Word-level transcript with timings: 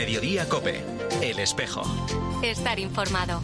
Mediodía 0.00 0.48
Cope, 0.48 0.82
El 1.20 1.38
Espejo. 1.40 1.82
Estar 2.42 2.78
informado. 2.78 3.42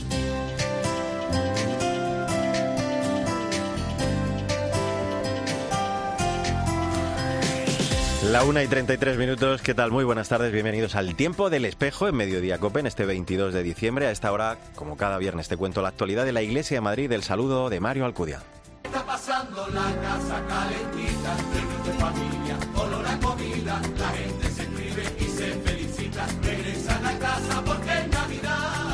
La 8.31 8.43
una 8.45 8.63
y 8.63 8.69
33 8.69 9.19
minutos, 9.19 9.61
¿qué 9.61 9.75
tal? 9.75 9.91
Muy 9.91 10.05
buenas 10.05 10.31
tardes, 10.31 10.51
bienvenidos 10.51 10.95
al 10.95 11.15
Tiempo 11.15 11.51
del 11.51 11.67
Espejo 11.67 12.09
en 12.09 12.17
Mediodía 12.17 12.57
Cope 12.57 12.81
en 12.81 12.87
este 12.87 13.05
22 13.05 13.53
de 13.53 13.63
diciembre. 13.63 14.07
A 14.07 14.11
esta 14.11 14.33
hora, 14.33 14.57
como 14.77 14.97
cada 14.97 15.19
viernes, 15.19 15.49
te 15.49 15.59
cuento 15.59 15.83
la 15.83 15.89
actualidad 15.89 16.25
de 16.25 16.33
la 16.33 16.41
Iglesia 16.41 16.79
de 16.79 16.81
Madrid. 16.81 17.13
El 17.13 17.23
saludo 17.23 17.69
de 17.69 17.81
Mario 17.81 18.07
Alcudia. 18.07 18.41
Está 18.83 19.05
pasando 19.05 19.69
la 19.69 19.95
casa 20.01 20.43
calentita, 20.49 21.37
de 21.85 21.93
familia, 21.99 22.57
olor 22.77 23.07
a 23.07 23.19
comida, 23.19 23.83
la 23.99 24.26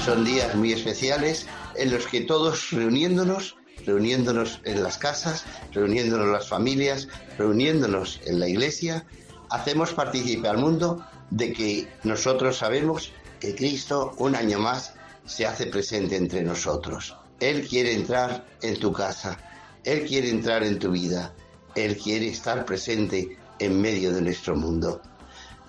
Son 0.04 0.24
días 0.24 0.56
muy 0.56 0.72
especiales 0.72 1.46
en 1.76 1.92
los 1.92 2.08
que 2.08 2.22
todos 2.22 2.72
reuniéndonos, 2.72 3.56
reuniéndonos 3.86 4.60
en 4.64 4.82
las 4.82 4.98
casas, 4.98 5.44
reuniéndonos 5.70 6.26
las 6.26 6.48
familias, 6.48 7.06
reuniéndonos 7.38 8.20
en 8.26 8.40
la 8.40 8.48
iglesia, 8.48 9.06
hacemos 9.48 9.92
participar 9.92 10.56
al 10.56 10.58
mundo 10.58 11.06
de 11.30 11.52
que 11.52 11.88
nosotros 12.02 12.58
sabemos 12.58 13.12
que 13.38 13.54
Cristo 13.54 14.12
un 14.18 14.34
año 14.34 14.58
más 14.58 14.94
se 15.24 15.46
hace 15.46 15.66
presente 15.66 16.16
entre 16.16 16.42
nosotros. 16.42 17.16
Él 17.38 17.64
quiere 17.68 17.92
entrar 17.92 18.44
en 18.60 18.80
tu 18.80 18.92
casa, 18.92 19.38
Él 19.84 20.04
quiere 20.04 20.30
entrar 20.30 20.64
en 20.64 20.80
tu 20.80 20.90
vida, 20.90 21.32
Él 21.76 21.96
quiere 21.96 22.26
estar 22.26 22.64
presente 22.64 23.38
en 23.60 23.80
medio 23.80 24.12
de 24.12 24.22
nuestro 24.22 24.56
mundo. 24.56 25.00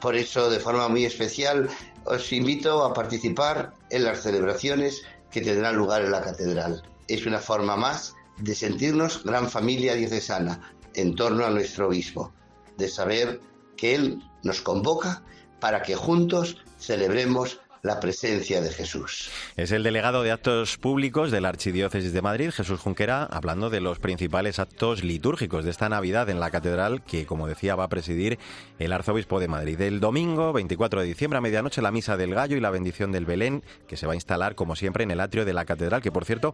Por 0.01 0.15
eso, 0.15 0.49
de 0.49 0.59
forma 0.59 0.89
muy 0.89 1.05
especial, 1.05 1.69
os 2.05 2.31
invito 2.31 2.83
a 2.83 2.93
participar 2.93 3.73
en 3.89 4.03
las 4.03 4.21
celebraciones 4.21 5.03
que 5.31 5.41
tendrán 5.41 5.75
lugar 5.75 6.03
en 6.03 6.11
la 6.11 6.21
catedral. 6.21 6.83
Es 7.07 7.25
una 7.25 7.39
forma 7.39 7.75
más 7.75 8.15
de 8.37 8.55
sentirnos 8.55 9.23
gran 9.23 9.49
familia 9.49 9.95
diocesana 9.95 10.75
en 10.95 11.15
torno 11.15 11.45
a 11.45 11.49
nuestro 11.49 11.87
obispo, 11.87 12.33
de 12.77 12.87
saber 12.87 13.41
que 13.77 13.95
Él 13.95 14.21
nos 14.43 14.61
convoca 14.61 15.23
para 15.59 15.81
que 15.81 15.95
juntos 15.95 16.57
celebremos 16.77 17.59
la 17.83 17.99
presencia 17.99 18.61
de 18.61 18.69
Jesús. 18.69 19.29
Es 19.57 19.73
el 19.73 19.83
delegado 19.83 20.23
de 20.23 20.31
actos 20.31 20.77
públicos 20.77 21.31
de 21.31 21.41
la 21.41 21.49
Archidiócesis 21.49 22.13
de 22.13 22.21
Madrid, 22.21 22.49
Jesús 22.49 22.79
Junquera, 22.79 23.25
hablando 23.25 23.69
de 23.69 23.81
los 23.81 23.99
principales 23.99 24.57
actos 24.57 25.03
litúrgicos 25.03 25.65
de 25.65 25.71
esta 25.71 25.89
Navidad 25.89 26.29
en 26.29 26.39
la 26.39 26.49
catedral 26.49 27.03
que, 27.03 27.25
como 27.25 27.45
decía, 27.45 27.75
va 27.75 27.83
a 27.83 27.89
presidir 27.89 28.39
el 28.79 28.93
arzobispo 28.93 29.41
de 29.41 29.49
Madrid. 29.49 29.81
El 29.81 29.99
domingo 29.99 30.53
24 30.53 31.01
de 31.01 31.07
diciembre 31.07 31.39
a 31.39 31.41
medianoche 31.41 31.81
la 31.81 31.91
misa 31.91 32.15
del 32.15 32.33
gallo 32.33 32.55
y 32.55 32.61
la 32.61 32.69
bendición 32.69 33.11
del 33.11 33.25
Belén, 33.25 33.63
que 33.85 33.97
se 33.97 34.07
va 34.07 34.13
a 34.13 34.15
instalar, 34.15 34.55
como 34.55 34.77
siempre, 34.77 35.03
en 35.03 35.11
el 35.11 35.19
atrio 35.19 35.43
de 35.43 35.51
la 35.51 35.65
catedral, 35.65 36.01
que, 36.01 36.11
por 36.11 36.23
cierto, 36.23 36.53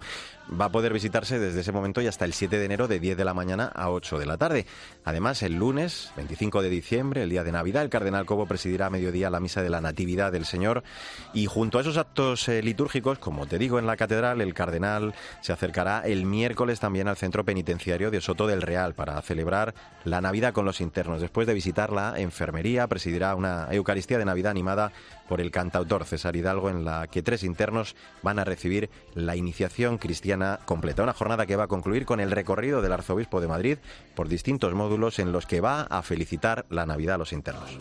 va 0.59 0.66
a 0.66 0.72
poder 0.72 0.94
visitarse 0.94 1.38
desde 1.38 1.59
ese 1.59 1.72
momento 1.72 2.02
y 2.02 2.07
hasta 2.07 2.25
el 2.25 2.33
7 2.33 2.57
de 2.57 2.66
enero 2.66 2.88
de 2.88 3.00
10 3.00 3.16
de 3.16 3.25
la 3.25 3.35
mañana 3.35 3.66
a 3.75 3.91
8 3.91 4.17
de 4.17 4.25
la 4.25 4.38
tarde. 4.38 4.66
Además, 5.05 5.44
el 5.44 5.53
lunes 5.53 6.11
25 6.16 6.63
de 6.63 6.69
diciembre, 6.72 7.22
el 7.22 7.30
día 7.30 7.44
de 7.44 7.52
Navidad, 7.52 7.83
el 7.83 7.91
cardenal 7.91 8.25
Cobo 8.25 8.47
presidirá 8.47 8.88
a 8.88 8.89
mediodía 8.89 9.30
la 9.30 9.39
misa 9.39 9.61
de 9.61 9.69
la 9.69 9.80
Natividad 9.80 10.31
del 10.31 10.45
Señor 10.45 10.83
y 11.34 11.45
junto 11.45 11.78
a 11.78 11.81
esos 11.81 11.98
actos 11.98 12.48
eh, 12.50 12.62
litúrgicos, 12.62 13.20
como 13.20 13.45
te 13.45 13.58
digo, 13.58 13.80
en 13.80 13.88
la 13.88 13.98
catedral, 13.98 14.42
el 14.42 14.53
cardenal 14.53 15.14
se 15.42 15.53
acercará 15.53 16.02
el 16.06 16.25
miércoles 16.25 16.80
también 16.80 17.08
al 17.08 17.17
centro 17.17 17.45
penitenciario 17.45 18.12
de 18.12 18.22
Soto 18.22 18.48
del 18.48 18.62
Real 18.62 18.94
para 18.94 19.22
celebrar 19.22 19.73
la 20.03 20.22
Navidad 20.22 20.53
con 20.53 20.66
los 20.66 20.81
internos. 20.81 21.22
Después 21.22 21.47
de 21.47 21.53
visitar 21.53 21.92
la 21.92 22.20
enfermería, 22.20 22.88
presidirá 22.88 23.36
una 23.36 23.67
Eucaristía 23.72 24.17
de 24.17 24.25
Navidad 24.25 24.52
animada 24.52 24.92
por 25.28 25.42
el 25.42 25.52
cantautor 25.52 26.06
César 26.06 26.36
Hidalgo, 26.36 26.70
en 26.70 26.84
la 26.84 27.08
que 27.08 27.22
tres 27.22 27.44
internos 27.44 27.95
van 28.23 28.40
a 28.40 28.44
recibir 28.44 28.90
la 29.13 29.36
iniciación 29.36 30.00
cristiana 30.00 30.59
completa. 30.66 31.03
Una 31.03 31.13
jornada 31.13 31.46
que 31.46 31.56
va 31.56 31.66
a 31.66 31.68
concluir 31.68 32.06
con 32.06 32.19
el 32.19 32.31
recorrido 32.31 32.81
del 32.81 32.94
arzobispo 32.94 33.40
de 33.40 33.47
Madrid 33.47 33.78
por 34.16 34.28
distintos 34.28 34.74
módulos 34.74 35.19
en 35.19 35.31
los 35.31 35.46
que 35.46 35.62
va 35.62 35.81
a 35.81 36.01
felicitar 36.01 36.66
la 36.69 36.86
Navidad 36.86 37.16
a 37.16 37.18
los 37.19 37.31
internos. 37.31 37.78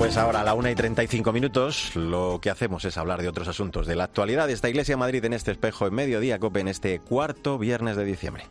Pues 0.00 0.16
ahora 0.16 0.40
a 0.40 0.44
la 0.44 0.54
una 0.54 0.70
y 0.70 0.74
35 0.74 1.30
minutos 1.30 1.94
lo 1.94 2.38
que 2.40 2.48
hacemos 2.48 2.86
es 2.86 2.96
hablar 2.96 3.20
de 3.20 3.28
otros 3.28 3.48
asuntos 3.48 3.86
de 3.86 3.96
la 3.96 4.04
actualidad 4.04 4.46
de 4.46 4.54
esta 4.54 4.70
Iglesia 4.70 4.94
de 4.94 4.96
Madrid 4.96 5.22
en 5.26 5.34
este 5.34 5.50
espejo 5.50 5.86
en 5.86 5.92
mediodía 5.92 6.38
COPE 6.38 6.60
en 6.60 6.68
este 6.68 7.00
cuarto 7.00 7.58
viernes 7.58 7.96
de 7.96 8.06
diciembre. 8.06 8.46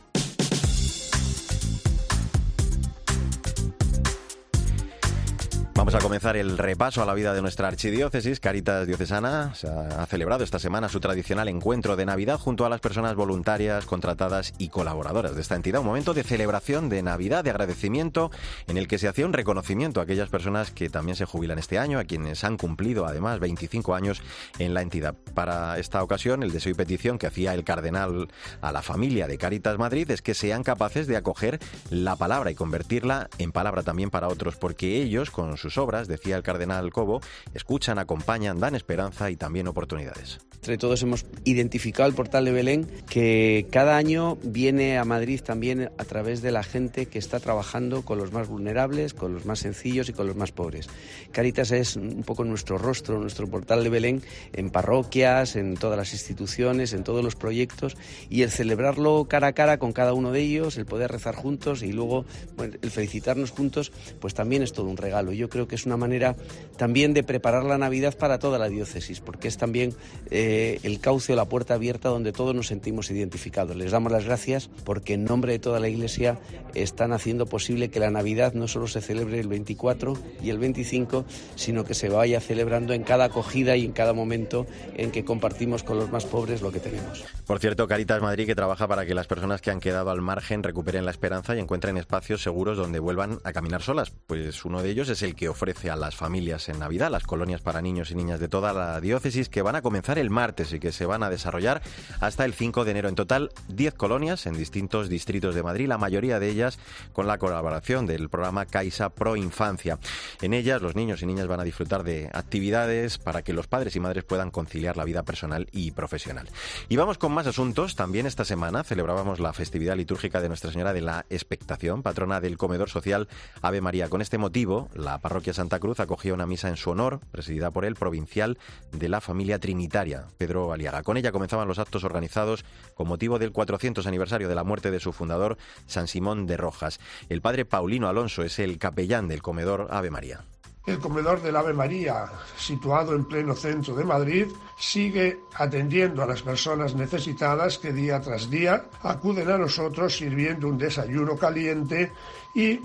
Vamos 5.90 6.04
a 6.04 6.06
comenzar 6.06 6.38
el 6.38 6.56
repaso 6.56 7.02
a 7.02 7.06
la 7.08 7.16
vida 7.16 7.34
de 7.34 7.42
nuestra 7.42 7.68
archidiócesis. 7.68 8.40
Caritas 8.40 8.86
Diocesana 8.86 9.54
ha 9.98 10.06
celebrado 10.06 10.44
esta 10.44 10.60
semana 10.60 10.88
su 10.88 11.00
tradicional 11.00 11.48
encuentro 11.48 11.96
de 11.96 12.06
Navidad 12.06 12.38
junto 12.38 12.64
a 12.64 12.70
las 12.70 12.80
personas 12.80 13.16
voluntarias, 13.16 13.88
contratadas 13.88 14.54
y 14.60 14.70
colaboradoras 14.70 15.34
de 15.34 15.42
esta 15.42 15.56
entidad. 15.56 15.80
Un 15.80 15.88
momento 15.88 16.14
de 16.14 16.22
celebración 16.22 16.90
de 16.90 17.02
Navidad, 17.02 17.44
de 17.44 17.50
agradecimiento, 17.50 18.30
en 18.68 18.78
el 18.78 18.88
que 18.88 19.00
se 19.00 19.08
hacía 19.08 19.26
un 19.26 19.34
reconocimiento 19.34 20.00
a 20.00 20.04
aquellas 20.04 20.30
personas 20.30 20.70
que 20.70 20.92
también 20.92 21.16
se 21.16 21.26
jubilan 21.26 21.58
este 21.58 21.80
año, 21.80 21.98
a 21.98 22.04
quienes 22.04 22.44
han 22.44 22.58
cumplido 22.58 23.08
además 23.08 23.40
25 23.40 23.96
años 23.96 24.22
en 24.60 24.76
la 24.76 24.84
entidad. 24.84 25.16
Para 25.34 25.80
esta 25.80 26.04
ocasión, 26.04 26.44
el 26.44 26.52
deseo 26.52 26.74
y 26.74 26.76
petición 26.76 27.18
que 27.18 27.26
hacía 27.26 27.56
el 27.56 27.64
cardenal 27.64 28.28
a 28.62 28.72
la 28.72 28.84
familia 28.84 29.26
de 29.26 29.40
Caritas 29.40 29.80
Madrid 29.80 30.12
es 30.12 30.22
que 30.22 30.36
sean 30.36 30.62
capaces 30.62 31.08
de 31.08 31.18
acoger 31.18 31.58
la 31.90 32.16
palabra 32.16 32.52
y 32.52 32.54
convertirla 32.54 33.28
en 33.40 33.52
palabra 33.52 33.82
también 33.82 34.12
para 34.12 34.28
otros, 34.28 34.56
porque 34.56 35.02
ellos, 35.02 35.32
con 35.32 35.58
sus 35.58 35.79
obras, 35.80 36.08
decía 36.08 36.36
el 36.36 36.44
cardenal 36.44 36.92
Cobo, 36.92 37.22
escuchan, 37.54 37.98
acompañan, 37.98 38.60
dan 38.60 38.76
esperanza 38.76 39.32
y 39.32 39.36
también 39.36 39.68
oportunidades. 39.68 40.40
Entre 40.60 40.78
todos 40.78 41.02
hemos 41.04 41.26
identificado 41.46 42.10
el 42.10 42.16
portal 42.16 42.44
de 42.44 42.52
Belén 42.52 42.86
que 43.10 43.66
cada 43.72 43.96
año 43.96 44.38
viene 44.44 44.98
a 44.98 45.06
Madrid 45.06 45.40
también 45.42 45.90
a 45.98 46.04
través 46.04 46.42
de 46.42 46.52
la 46.52 46.64
gente 46.64 47.06
que 47.06 47.18
está 47.18 47.40
trabajando 47.40 48.04
con 48.04 48.18
los 48.18 48.34
más 48.34 48.50
vulnerables, 48.50 49.14
con 49.14 49.34
los 49.34 49.46
más 49.46 49.60
sencillos 49.60 50.10
y 50.10 50.14
con 50.14 50.28
los 50.28 50.36
más 50.36 50.52
pobres. 50.52 50.90
Caritas 51.32 51.72
es 51.72 51.96
un 51.96 52.24
poco 52.24 52.44
nuestro 52.44 52.78
rostro, 52.78 53.20
nuestro 53.20 53.48
portal 53.48 53.86
de 53.86 53.90
Belén 53.90 54.22
en 54.52 54.70
parroquias, 54.70 55.56
en 55.56 55.78
todas 55.78 55.98
las 55.98 56.12
instituciones, 56.12 56.92
en 56.92 57.06
todos 57.06 57.24
los 57.24 57.38
proyectos 57.38 57.96
y 58.30 58.42
el 58.42 58.52
celebrarlo 58.52 59.28
cara 59.30 59.48
a 59.48 59.54
cara 59.54 59.80
con 59.80 59.94
cada 59.94 60.14
uno 60.14 60.34
de 60.34 60.42
ellos, 60.42 60.78
el 60.78 60.86
poder 60.86 61.10
rezar 61.10 61.36
juntos 61.36 61.84
y 61.84 61.94
luego 61.94 62.26
el 62.60 62.92
felicitarnos 62.92 63.52
juntos, 63.52 63.94
pues 64.20 64.34
también 64.34 64.62
es 64.62 64.74
todo 64.74 64.88
un 64.88 64.98
regalo. 64.98 65.32
Yo 65.32 65.48
creo 65.48 65.69
que 65.70 65.76
es 65.76 65.86
una 65.86 65.96
manera 65.96 66.36
también 66.76 67.14
de 67.14 67.24
preparar 67.24 67.64
la 67.64 67.78
Navidad 67.78 68.18
para 68.18 68.40
toda 68.40 68.60
la 68.60 68.68
diócesis, 68.68 69.22
porque 69.22 69.48
es 69.48 69.58
también 69.58 69.94
eh, 70.30 70.80
el 70.84 71.00
cauce 71.00 71.32
o 71.32 71.36
la 71.38 71.46
puerta 71.46 71.76
abierta 71.76 72.10
donde 72.10 72.34
todos 72.34 72.54
nos 72.54 72.68
sentimos 72.68 73.10
identificados. 73.12 73.78
Les 73.78 73.92
damos 73.92 74.12
las 74.12 74.26
gracias 74.26 74.70
porque 74.84 75.14
en 75.14 75.24
nombre 75.24 75.54
de 75.54 75.60
toda 75.60 75.80
la 75.80 75.88
Iglesia 75.88 76.40
están 76.74 77.14
haciendo 77.14 77.46
posible 77.46 77.90
que 77.90 78.00
la 78.00 78.12
Navidad 78.12 78.54
no 78.54 78.68
solo 78.68 78.88
se 78.88 79.02
celebre 79.02 79.40
el 79.40 79.48
24 79.48 80.14
y 80.44 80.50
el 80.50 80.58
25, 80.58 81.26
sino 81.56 81.86
que 81.86 81.94
se 81.94 82.10
vaya 82.10 82.42
celebrando 82.42 82.94
en 82.94 83.04
cada 83.04 83.26
acogida 83.26 83.76
y 83.76 83.86
en 83.86 83.92
cada 83.92 84.14
momento 84.14 84.66
en 84.96 85.12
que 85.12 85.24
compartimos 85.24 85.84
con 85.84 85.98
los 85.98 86.12
más 86.12 86.26
pobres 86.26 86.62
lo 86.62 86.72
que 86.72 86.80
tenemos. 86.80 87.24
Por 87.46 87.60
cierto, 87.60 87.88
Caritas 87.88 88.22
Madrid 88.22 88.46
que 88.46 88.56
trabaja 88.56 88.88
para 88.88 89.06
que 89.06 89.14
las 89.14 89.28
personas 89.28 89.62
que 89.62 89.72
han 89.72 89.80
quedado 89.80 90.10
al 90.10 90.22
margen 90.22 90.64
recuperen 90.64 91.06
la 91.06 91.12
esperanza 91.12 91.56
y 91.56 91.60
encuentren 91.60 91.98
espacios 91.98 92.42
seguros 92.42 92.78
donde 92.78 93.00
vuelvan 93.00 93.40
a 93.44 93.54
caminar 93.54 93.82
solas. 93.82 94.12
Pues 94.28 94.66
uno 94.66 94.82
de 94.82 94.90
ellos 94.90 95.10
es 95.10 95.22
el 95.22 95.36
que 95.36 95.49
ofrece 95.50 95.90
a 95.90 95.96
las 95.96 96.16
familias 96.16 96.70
en 96.70 96.80
Navidad, 96.80 97.12
las 97.12 97.24
colonias 97.24 97.62
para 97.62 97.82
niños 97.82 98.12
y 98.12 98.16
niñas 98.16 98.40
de 98.40 98.48
toda 98.48 98.74
la 98.74 99.02
diócesis 99.02 99.50
que 99.50 99.62
van 99.62 99.76
a 99.76 99.82
comenzar 99.82 100.18
el 100.18 100.30
martes 100.30 100.72
y 100.74 100.80
que 100.80 100.92
se 100.92 101.06
van 101.06 101.24
a 101.24 101.30
desarrollar 101.30 101.82
hasta 102.20 102.46
el 102.46 102.54
5 102.54 102.86
de 102.86 102.92
enero. 102.92 103.10
En 103.10 103.16
total, 103.16 103.52
10 103.68 103.94
colonias 103.96 104.46
en 104.46 104.56
distintos 104.56 105.10
distritos 105.10 105.56
de 105.56 105.64
Madrid, 105.64 105.88
la 105.88 105.98
mayoría 105.98 106.40
de 106.40 106.50
ellas 106.50 106.80
con 107.14 107.28
la 107.28 107.38
colaboración 107.38 108.06
del 108.06 108.30
programa 108.30 108.66
Caixa 108.66 109.10
Pro 109.10 109.36
Infancia. 109.36 110.00
En 110.42 110.54
ellas, 110.54 110.82
los 110.82 110.96
niños 110.96 111.22
y 111.22 111.26
niñas 111.26 111.48
van 111.48 111.60
a 111.60 111.64
disfrutar 111.64 112.04
de 112.04 112.30
actividades 112.34 113.18
para 113.18 113.42
que 113.42 113.54
los 113.54 113.68
padres 113.68 113.96
y 113.96 114.00
madres 114.00 114.24
puedan 114.24 114.52
conciliar 114.52 114.98
la 114.98 115.06
vida 115.06 115.24
personal 115.24 115.68
y 115.72 115.92
profesional. 115.92 116.48
Y 116.88 116.96
vamos 116.96 117.18
con 117.18 117.32
más 117.32 117.48
asuntos. 117.48 117.96
También 117.96 118.26
esta 118.26 118.46
semana 118.46 118.84
celebrábamos 118.84 119.40
la 119.40 119.54
festividad 119.54 119.96
litúrgica 119.96 120.42
de 120.42 120.48
Nuestra 120.48 120.72
Señora 120.72 120.94
de 120.94 121.02
la 121.02 121.26
Expectación, 121.30 122.04
patrona 122.04 122.42
del 122.42 122.58
comedor 122.58 122.90
social 122.90 123.28
Ave 123.62 123.82
María. 123.82 124.10
Con 124.10 124.22
este 124.22 124.38
motivo, 124.38 124.90
la 124.94 125.20
parroquia 125.20 125.39
Santa 125.54 125.80
Cruz 125.80 126.00
acogía 126.00 126.34
una 126.34 126.46
misa 126.46 126.70
en 126.70 126.78
su 126.78 126.90
honor, 126.90 127.20
presidida 127.32 127.72
por 127.72 127.86
el 127.86 127.96
provincial 127.96 128.58
de 128.92 129.10
la 129.10 129.22
familia 129.22 129.60
trinitaria, 129.60 130.28
Pedro 130.38 130.72
Aliaga. 130.72 131.04
Con 131.04 131.18
ella 131.18 131.32
comenzaban 131.32 131.68
los 131.68 131.80
actos 131.80 132.04
organizados 132.04 132.66
con 132.96 133.08
motivo 133.08 133.40
del 133.40 133.52
400 133.52 134.06
aniversario 134.08 134.50
de 134.50 134.56
la 134.56 134.64
muerte 134.64 134.92
de 134.92 135.00
su 135.00 135.14
fundador, 135.14 135.58
San 135.88 136.08
Simón 136.08 136.46
de 136.46 136.58
Rojas. 136.58 137.00
El 137.30 137.42
padre 137.42 137.66
Paulino 137.66 138.08
Alonso 138.08 138.44
es 138.44 138.60
el 138.60 138.78
capellán 138.78 139.28
del 139.28 139.42
comedor 139.42 139.88
Ave 139.90 140.12
María. 140.12 140.44
El 140.86 140.98
comedor 140.98 141.42
del 141.42 141.56
Ave 141.56 141.74
María, 141.74 142.26
situado 142.58 143.14
en 143.14 143.26
pleno 143.26 143.54
centro 143.54 143.94
de 143.96 144.04
Madrid, 144.04 144.48
sigue 144.80 145.38
atendiendo 145.54 146.24
a 146.24 146.26
las 146.26 146.42
personas 146.42 146.96
necesitadas 146.96 147.78
que 147.78 147.94
día 147.94 148.20
tras 148.22 148.50
día 148.50 148.86
acuden 149.04 149.52
a 149.52 149.58
nosotros 149.58 150.18
sirviendo 150.18 150.68
un 150.68 150.80
desayuno 150.80 151.38
caliente 151.38 152.12
y 152.56 152.80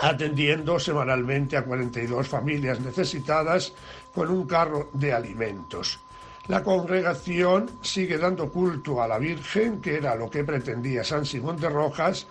atendiendo 0.00 0.78
semanalmente 0.78 1.56
a 1.56 1.64
42 1.64 2.26
familias 2.26 2.80
necesitadas 2.80 3.72
con 4.14 4.30
un 4.30 4.46
carro 4.46 4.90
de 4.92 5.12
alimentos. 5.12 6.00
La 6.48 6.62
congregación 6.62 7.70
sigue 7.80 8.18
dando 8.18 8.50
culto 8.50 9.02
a 9.02 9.08
la 9.08 9.18
Virgen, 9.18 9.80
que 9.80 9.96
era 9.96 10.14
lo 10.14 10.28
que 10.28 10.44
pretendía 10.44 11.02
San 11.02 11.24
Simón 11.24 11.56
de 11.56 11.70
Rojas, 11.70 12.26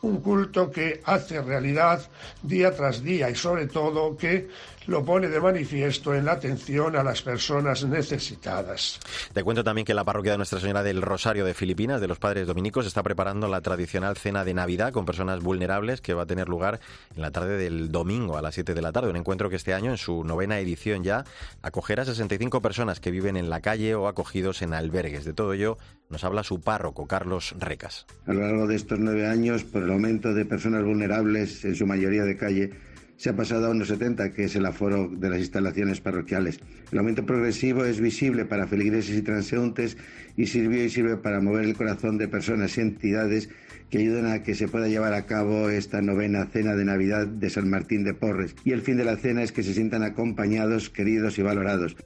un 0.00 0.20
culto 0.20 0.70
que 0.70 1.02
hace 1.04 1.42
realidad 1.42 2.08
día 2.42 2.74
tras 2.74 3.02
día 3.02 3.28
y 3.28 3.34
sobre 3.34 3.66
todo 3.66 4.16
que 4.16 4.48
lo 4.88 5.04
pone 5.04 5.28
de 5.28 5.38
manifiesto 5.38 6.14
en 6.14 6.24
la 6.24 6.32
atención 6.32 6.96
a 6.96 7.02
las 7.02 7.20
personas 7.20 7.84
necesitadas. 7.84 8.98
Te 9.34 9.44
cuento 9.44 9.62
también 9.62 9.84
que 9.84 9.92
la 9.92 10.02
parroquia 10.02 10.32
de 10.32 10.38
Nuestra 10.38 10.60
Señora 10.60 10.82
del 10.82 11.02
Rosario 11.02 11.44
de 11.44 11.52
Filipinas, 11.52 12.00
de 12.00 12.08
los 12.08 12.18
Padres 12.18 12.46
Dominicos, 12.46 12.86
está 12.86 13.02
preparando 13.02 13.48
la 13.48 13.60
tradicional 13.60 14.16
cena 14.16 14.46
de 14.46 14.54
Navidad 14.54 14.92
con 14.92 15.04
personas 15.04 15.42
vulnerables 15.42 16.00
que 16.00 16.14
va 16.14 16.22
a 16.22 16.26
tener 16.26 16.48
lugar 16.48 16.80
en 17.14 17.20
la 17.20 17.30
tarde 17.30 17.58
del 17.58 17.92
domingo 17.92 18.38
a 18.38 18.42
las 18.42 18.54
7 18.54 18.72
de 18.72 18.80
la 18.80 18.90
tarde. 18.90 19.10
Un 19.10 19.16
encuentro 19.16 19.50
que 19.50 19.56
este 19.56 19.74
año, 19.74 19.90
en 19.90 19.98
su 19.98 20.24
novena 20.24 20.58
edición 20.58 21.04
ya, 21.04 21.24
acogerá 21.60 22.04
a 22.04 22.06
65 22.06 22.62
personas 22.62 22.98
que 22.98 23.10
viven 23.10 23.36
en 23.36 23.50
la 23.50 23.60
calle 23.60 23.94
o 23.94 24.08
acogidos 24.08 24.62
en 24.62 24.72
albergues. 24.72 25.26
De 25.26 25.34
todo 25.34 25.52
ello 25.52 25.76
nos 26.08 26.24
habla 26.24 26.42
su 26.42 26.62
párroco, 26.62 27.06
Carlos 27.06 27.54
Recas. 27.58 28.06
A 28.26 28.32
lo 28.32 28.40
largo 28.40 28.66
de 28.66 28.76
estos 28.76 28.98
nueve 28.98 29.26
años, 29.26 29.64
por 29.64 29.82
el 29.82 29.90
aumento 29.90 30.32
de 30.32 30.46
personas 30.46 30.82
vulnerables, 30.82 31.62
en 31.66 31.74
su 31.74 31.86
mayoría 31.86 32.24
de 32.24 32.38
calle, 32.38 32.70
se 33.18 33.30
ha 33.30 33.36
pasado 33.36 33.66
a 33.66 33.70
unos 33.70 33.88
70, 33.88 34.32
que 34.32 34.44
es 34.44 34.54
el 34.54 34.64
aforo 34.64 35.08
de 35.08 35.28
las 35.28 35.40
instalaciones 35.40 36.00
parroquiales. 36.00 36.60
El 36.92 36.98
aumento 36.98 37.26
progresivo 37.26 37.84
es 37.84 38.00
visible 38.00 38.44
para 38.44 38.68
feligreses 38.68 39.16
y 39.16 39.22
transeúntes 39.22 39.96
y 40.36 40.46
sirvió 40.46 40.84
y 40.84 40.88
sirve 40.88 41.16
para 41.16 41.40
mover 41.40 41.64
el 41.64 41.74
corazón 41.74 42.16
de 42.16 42.28
personas 42.28 42.78
y 42.78 42.80
entidades 42.80 43.48
que 43.90 43.98
ayudan 43.98 44.30
a 44.30 44.42
que 44.42 44.54
se 44.54 44.68
pueda 44.68 44.88
llevar 44.88 45.14
a 45.14 45.26
cabo 45.26 45.70
esta 45.70 46.02
novena 46.02 46.46
cena 46.46 46.74
de 46.74 46.84
Navidad 46.84 47.26
de 47.26 47.50
San 47.50 47.70
Martín 47.70 48.04
de 48.04 48.14
Porres. 48.14 48.54
Y 48.64 48.72
el 48.72 48.82
fin 48.82 48.96
de 48.96 49.04
la 49.04 49.16
cena 49.16 49.42
es 49.42 49.52
que 49.52 49.62
se 49.62 49.74
sientan 49.74 50.02
acompañados, 50.02 50.90
queridos 50.90 51.38
y 51.38 51.42
valorados. 51.42 51.96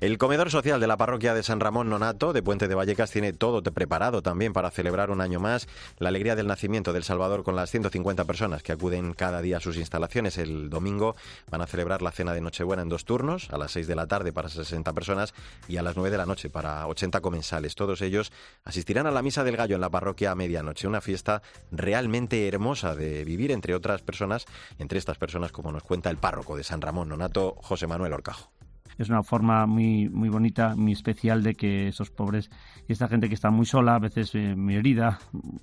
El 0.00 0.18
comedor 0.18 0.50
social 0.50 0.80
de 0.80 0.86
la 0.86 0.96
parroquia 0.96 1.34
de 1.34 1.42
San 1.42 1.60
Ramón 1.60 1.88
Nonato 1.88 2.32
de 2.32 2.42
Puente 2.42 2.68
de 2.68 2.74
Vallecas 2.74 3.10
tiene 3.10 3.32
todo 3.32 3.62
preparado 3.62 4.22
también 4.22 4.52
para 4.52 4.70
celebrar 4.70 5.10
un 5.10 5.20
año 5.20 5.40
más 5.40 5.66
la 5.98 6.10
alegría 6.10 6.36
del 6.36 6.46
nacimiento 6.46 6.92
del 6.92 7.04
Salvador 7.04 7.42
con 7.42 7.56
las 7.56 7.70
150 7.70 8.24
personas 8.24 8.62
que 8.62 8.72
acuden 8.72 9.14
cada 9.14 9.40
día 9.40 9.56
a 9.56 9.60
sus 9.60 9.76
instalaciones. 9.76 10.36
El 10.38 10.68
domingo 10.68 11.16
van 11.50 11.62
a 11.62 11.66
celebrar 11.66 12.02
la 12.02 12.12
cena 12.12 12.34
de 12.34 12.40
Nochebuena 12.40 12.82
en 12.82 12.88
dos 12.88 13.04
turnos, 13.04 13.48
a 13.50 13.58
las 13.58 13.72
6 13.72 13.86
de 13.86 13.96
la 13.96 14.06
tarde 14.06 14.32
para 14.32 14.48
60 14.48 14.92
personas 14.92 15.32
y 15.68 15.78
a 15.78 15.82
las 15.82 15.96
9 15.96 16.10
de 16.10 16.18
la 16.18 16.26
noche 16.26 16.50
para 16.50 16.86
80 16.86 17.20
comensales. 17.20 17.74
Todos 17.74 18.02
ellos 18.02 18.32
asistirán 18.64 19.06
a 19.06 19.10
la 19.10 19.22
misa 19.22 19.44
del 19.44 19.56
gallo 19.56 19.74
en 19.74 19.80
la 19.80 19.90
parroquia 19.90 20.32
a 20.32 20.34
medianoche, 20.34 20.86
una 20.86 21.00
fiesta 21.00 21.31
realmente 21.70 22.48
hermosa 22.48 22.94
de 22.96 23.24
vivir 23.24 23.52
entre 23.52 23.74
otras 23.74 24.02
personas, 24.02 24.44
entre 24.78 24.98
estas 24.98 25.16
personas 25.16 25.52
como 25.52 25.72
nos 25.72 25.84
cuenta 25.84 26.10
el 26.10 26.18
párroco 26.18 26.56
de 26.56 26.64
San 26.64 26.80
Ramón 26.80 27.08
Nonato, 27.08 27.56
José 27.62 27.86
Manuel 27.86 28.12
Orcajo 28.12 28.52
es 28.98 29.08
una 29.08 29.22
forma 29.22 29.66
muy, 29.66 30.08
muy 30.08 30.28
bonita, 30.28 30.74
muy 30.76 30.92
especial 30.92 31.42
de 31.42 31.54
que 31.54 31.88
esos 31.88 32.10
pobres 32.10 32.50
y 32.88 32.92
esta 32.92 33.08
gente 33.08 33.28
que 33.28 33.34
está 33.34 33.50
muy 33.50 33.66
sola, 33.66 33.96
a 33.96 33.98
veces 33.98 34.34
eh, 34.34 34.54
muy 34.56 34.76
herida, 34.76 35.20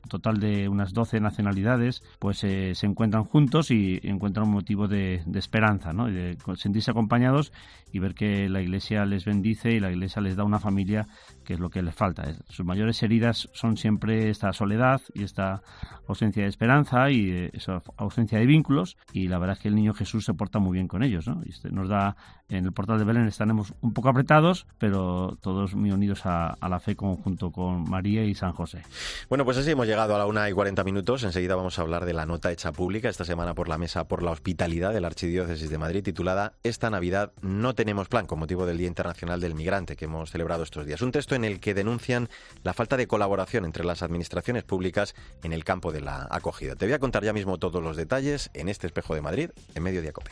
total 0.07 0.39
de 0.39 0.69
unas 0.69 0.93
12 0.93 1.19
nacionalidades, 1.19 2.01
pues 2.19 2.43
eh, 2.43 2.73
se 2.75 2.85
encuentran 2.85 3.23
juntos 3.23 3.71
y 3.71 3.99
encuentran 4.03 4.47
un 4.47 4.53
motivo 4.53 4.87
de, 4.87 5.21
esperanza, 5.35 5.93
¿no? 5.93 6.07
de 6.07 6.37
sentirse 6.55 6.91
acompañados 6.91 7.51
y 7.91 7.99
ver 7.99 8.13
que 8.13 8.49
la 8.49 8.61
Iglesia 8.61 9.05
les 9.05 9.25
bendice 9.25 9.71
y 9.71 9.79
la 9.79 9.91
Iglesia 9.91 10.21
les 10.21 10.35
da 10.35 10.43
una 10.43 10.59
familia 10.59 11.07
que 11.49 11.55
es 11.55 11.59
lo 11.59 11.71
que 11.71 11.81
les 11.81 11.95
falta. 11.95 12.31
Sus 12.49 12.63
mayores 12.63 13.01
heridas 13.01 13.49
son 13.53 13.75
siempre 13.75 14.29
esta 14.29 14.53
soledad 14.53 15.01
y 15.15 15.23
esta 15.23 15.63
ausencia 16.07 16.43
de 16.43 16.49
esperanza 16.49 17.09
y 17.09 17.31
eh, 17.31 17.49
esa 17.53 17.81
ausencia 17.97 18.37
de 18.37 18.45
vínculos 18.45 18.97
y 19.13 19.29
la 19.29 19.39
verdad 19.39 19.57
es 19.57 19.63
que 19.63 19.69
el 19.69 19.73
niño 19.73 19.95
Jesús 19.95 20.25
se 20.25 20.35
porta 20.35 20.59
muy 20.59 20.73
bien 20.73 20.87
con 20.87 21.01
ellos. 21.01 21.27
¿no? 21.27 21.41
Y 21.43 21.49
este 21.49 21.71
nos 21.71 21.89
da 21.89 22.15
en 22.49 22.65
el 22.65 22.71
portal 22.71 22.97
de 22.97 23.05
Belén 23.05 23.27
estaremos 23.27 23.73
un 23.81 23.93
poco 23.93 24.09
apretados, 24.09 24.65
pero 24.79 25.37
todos 25.41 25.75
muy 25.75 25.91
unidos 25.91 26.21
a, 26.25 26.57
la 26.67 26.79
fe 26.79 26.95
conjunto 26.95 27.51
con 27.51 27.89
María 27.89 28.23
y 28.23 28.35
San 28.35 28.53
José. 28.53 28.81
Bueno, 29.27 29.45
pues 29.45 29.57
así 29.57 29.71
hemos 29.71 29.87
llegado 29.87 30.15
a 30.15 30.17
la 30.19 30.25
una 30.25 30.49
y 30.49 30.53
40 30.53 30.83
minutos. 30.83 31.23
Enseguida 31.23 31.55
vamos 31.55 31.77
a 31.77 31.81
hablar 31.83 32.05
de 32.05 32.13
la 32.13 32.25
nota 32.25 32.51
hecha 32.51 32.71
pública 32.71 33.09
esta 33.09 33.25
semana 33.25 33.53
por 33.53 33.69
la 33.69 33.77
Mesa 33.77 34.07
por 34.07 34.23
la 34.23 34.31
Hospitalidad 34.31 34.93
de 34.93 35.01
la 35.01 35.07
Archidiócesis 35.07 35.69
de 35.69 35.77
Madrid, 35.77 36.03
titulada 36.03 36.53
Esta 36.63 36.89
Navidad 36.89 37.31
no 37.41 37.73
tenemos 37.73 38.07
plan, 38.07 38.25
con 38.25 38.39
motivo 38.39 38.65
del 38.65 38.77
Día 38.77 38.87
Internacional 38.87 39.39
del 39.39 39.55
Migrante 39.55 39.95
que 39.95 40.05
hemos 40.05 40.31
celebrado 40.31 40.63
estos 40.63 40.85
días. 40.85 41.01
Un 41.01 41.11
texto 41.11 41.35
en 41.35 41.38
el 41.43 41.59
que 41.59 41.73
denuncian 41.73 42.29
la 42.63 42.73
falta 42.73 42.97
de 42.97 43.07
colaboración 43.07 43.65
entre 43.65 43.83
las 43.83 44.01
administraciones 44.01 44.63
públicas 44.63 45.15
en 45.43 45.53
el 45.53 45.63
campo 45.63 45.91
de 45.91 46.01
la 46.01 46.27
acogida. 46.29 46.75
Te 46.75 46.85
voy 46.85 46.93
a 46.93 46.99
contar 46.99 47.23
ya 47.23 47.33
mismo 47.33 47.57
todos 47.57 47.83
los 47.83 47.97
detalles 47.97 48.49
en 48.53 48.69
este 48.69 48.87
espejo 48.87 49.15
de 49.15 49.21
Madrid, 49.21 49.49
en 49.75 49.83
Mediodía 49.83 50.11
Cope. 50.11 50.31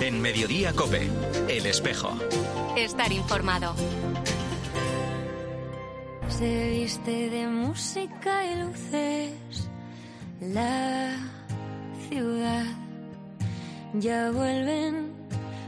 En 0.00 0.22
Mediodía 0.22 0.72
Cope, 0.72 1.08
El 1.48 1.66
Espejo. 1.66 2.16
Estar 2.76 3.12
informado. 3.12 3.74
Se 6.28 6.70
viste 6.70 7.30
de 7.30 7.46
música 7.46 8.44
y 8.46 8.62
luces 8.62 9.68
la 10.40 11.16
ciudad. 12.08 12.64
Ya 13.94 14.30
vuelven 14.30 15.12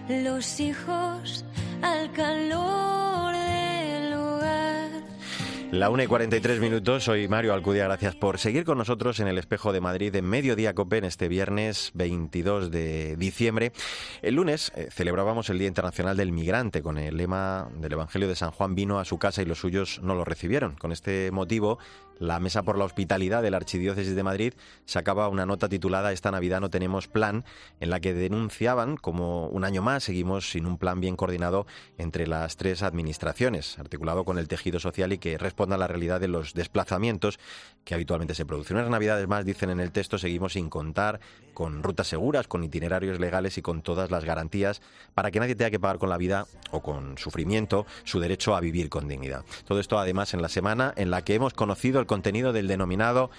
los 0.08 0.60
hijos 0.60 1.44
al 1.82 2.12
calor 2.12 3.34
del 3.34 4.12
hogar. 4.14 4.90
La 5.72 5.90
1 5.90 6.02
y 6.02 6.06
43 6.06 6.60
minutos, 6.60 7.04
soy 7.04 7.28
Mario 7.28 7.54
Alcudia, 7.54 7.84
gracias 7.84 8.16
por 8.16 8.38
seguir 8.38 8.64
con 8.64 8.78
nosotros 8.78 9.20
en 9.20 9.28
el 9.28 9.38
Espejo 9.38 9.72
de 9.72 9.80
Madrid 9.80 10.14
en 10.16 10.24
Mediodía 10.24 10.74
Copen 10.74 11.04
este 11.04 11.28
viernes 11.28 11.92
22 11.94 12.70
de 12.70 13.16
diciembre. 13.16 13.72
El 14.22 14.34
lunes 14.34 14.72
eh, 14.74 14.88
celebrábamos 14.90 15.48
el 15.50 15.58
Día 15.58 15.68
Internacional 15.68 16.16
del 16.16 16.32
Migrante 16.32 16.82
con 16.82 16.98
el 16.98 17.16
lema 17.16 17.68
del 17.76 17.92
Evangelio 17.92 18.28
de 18.28 18.36
San 18.36 18.50
Juan 18.50 18.74
vino 18.74 18.98
a 18.98 19.04
su 19.04 19.18
casa 19.18 19.42
y 19.42 19.44
los 19.44 19.58
suyos 19.58 20.00
no 20.02 20.14
lo 20.14 20.24
recibieron. 20.24 20.76
Con 20.76 20.92
este 20.92 21.30
motivo, 21.30 21.78
la 22.20 22.38
Mesa 22.38 22.62
por 22.62 22.78
la 22.78 22.84
Hospitalidad 22.84 23.42
de 23.42 23.50
la 23.50 23.56
Archidiócesis 23.56 24.14
de 24.14 24.22
Madrid 24.22 24.52
sacaba 24.84 25.28
una 25.28 25.46
nota 25.46 25.68
titulada 25.68 26.12
Esta 26.12 26.30
Navidad 26.30 26.60
no 26.60 26.70
tenemos 26.70 27.08
plan, 27.08 27.44
en 27.80 27.90
la 27.90 27.98
que 27.98 28.14
denunciaban 28.14 28.96
como 28.96 29.48
un 29.48 29.64
año 29.64 29.82
más 29.82 30.04
seguimos 30.04 30.50
sin 30.50 30.66
un 30.66 30.78
plan 30.78 31.00
bien 31.00 31.16
coordinado 31.16 31.66
entre 31.98 32.26
las 32.26 32.56
tres 32.56 32.82
administraciones, 32.82 33.78
articulado 33.78 34.24
con 34.24 34.38
el 34.38 34.48
tejido 34.48 34.78
social 34.78 35.12
y 35.12 35.18
que 35.18 35.38
responda 35.38 35.76
a 35.76 35.78
la 35.78 35.88
realidad 35.88 36.20
de 36.20 36.28
los 36.28 36.52
desplazamientos 36.52 37.40
que 37.84 37.94
habitualmente 37.94 38.34
se 38.34 38.44
producen. 38.44 38.76
Unas 38.76 38.90
Navidades 38.90 39.26
más, 39.26 39.46
dicen 39.46 39.70
en 39.70 39.80
el 39.80 39.90
texto, 39.90 40.18
seguimos 40.18 40.52
sin 40.52 40.68
contar 40.68 41.20
con 41.54 41.82
rutas 41.82 42.06
seguras, 42.06 42.46
con 42.46 42.62
itinerarios 42.64 43.18
legales 43.18 43.56
y 43.58 43.62
con 43.62 43.82
todas 43.82 44.10
las 44.10 44.24
garantías 44.24 44.82
para 45.14 45.30
que 45.30 45.40
nadie 45.40 45.54
tenga 45.54 45.70
que 45.70 45.80
pagar 45.80 45.98
con 45.98 46.10
la 46.10 46.18
vida 46.18 46.46
o 46.70 46.80
con 46.80 47.16
sufrimiento 47.18 47.86
su 48.04 48.20
derecho 48.20 48.54
a 48.54 48.60
vivir 48.60 48.88
con 48.88 49.08
dignidad. 49.08 49.44
Todo 49.64 49.80
esto 49.80 49.98
además 49.98 50.34
en 50.34 50.42
la 50.42 50.48
semana 50.48 50.92
en 50.96 51.10
la 51.10 51.22
que 51.22 51.34
hemos 51.34 51.54
conocido 51.54 52.00
el 52.00 52.06
contenido 52.10 52.52
del 52.52 52.66
denominado 52.66 53.30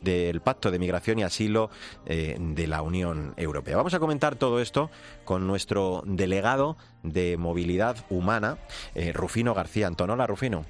del 0.00 0.40
Pacto 0.40 0.70
de 0.70 0.78
Migración 0.78 1.18
y 1.18 1.22
Asilo 1.22 1.68
eh, 2.06 2.34
de 2.40 2.66
la 2.66 2.80
Unión 2.80 3.34
Europea. 3.36 3.76
Vamos 3.76 3.92
a 3.92 3.98
comentar 3.98 4.36
todo 4.36 4.58
esto 4.58 4.90
con 5.26 5.46
nuestro 5.46 6.02
delegado 6.06 6.78
de 7.02 7.36
Movilidad 7.36 7.98
Humana, 8.08 8.56
eh, 8.94 9.12
Rufino 9.12 9.52
García 9.52 9.86
Antonola. 9.86 10.26
Rufino. 10.26 10.64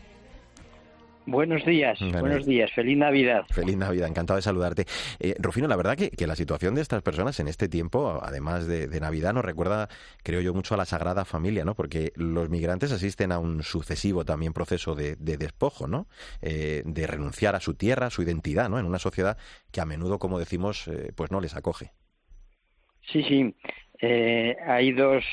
Buenos 1.30 1.64
días, 1.64 2.00
buenos 2.00 2.44
días, 2.44 2.72
feliz 2.72 2.98
Navidad. 2.98 3.44
Feliz 3.50 3.76
Navidad, 3.76 4.08
encantado 4.08 4.34
de 4.34 4.42
saludarte. 4.42 4.86
Eh, 5.20 5.36
Rufino, 5.38 5.68
la 5.68 5.76
verdad 5.76 5.96
que, 5.96 6.26
la 6.26 6.34
situación 6.34 6.74
de 6.74 6.82
estas 6.82 7.02
personas 7.02 7.38
en 7.38 7.46
este 7.46 7.68
tiempo, 7.68 8.18
además 8.20 8.66
de, 8.66 8.88
Navidad, 8.98 9.32
nos 9.32 9.44
recuerda, 9.44 9.88
creo 10.24 10.40
yo, 10.40 10.52
mucho 10.54 10.74
a 10.74 10.76
la 10.76 10.86
Sagrada 10.86 11.24
Familia, 11.24 11.64
¿no? 11.64 11.76
Porque 11.76 12.12
los 12.16 12.50
migrantes 12.50 12.90
asisten 12.90 13.30
a 13.30 13.38
un 13.38 13.62
sucesivo 13.62 14.24
también 14.24 14.52
proceso 14.52 14.96
de, 14.96 15.14
despojo, 15.14 15.86
¿no? 15.86 16.08
Eh, 16.42 16.82
de 16.84 17.06
renunciar 17.06 17.54
a 17.54 17.60
su 17.60 17.74
tierra, 17.74 18.06
a 18.06 18.10
su 18.10 18.22
identidad, 18.22 18.68
¿no? 18.68 18.80
En 18.80 18.86
una 18.86 18.98
sociedad 18.98 19.38
que 19.70 19.80
a 19.80 19.86
menudo, 19.86 20.18
como 20.18 20.36
decimos, 20.36 20.88
eh, 20.88 21.12
pues 21.14 21.30
no 21.30 21.40
les 21.40 21.54
acoge. 21.54 21.92
Sí, 23.02 23.22
sí. 23.22 23.54
hay 24.66 24.90
dos 24.90 25.24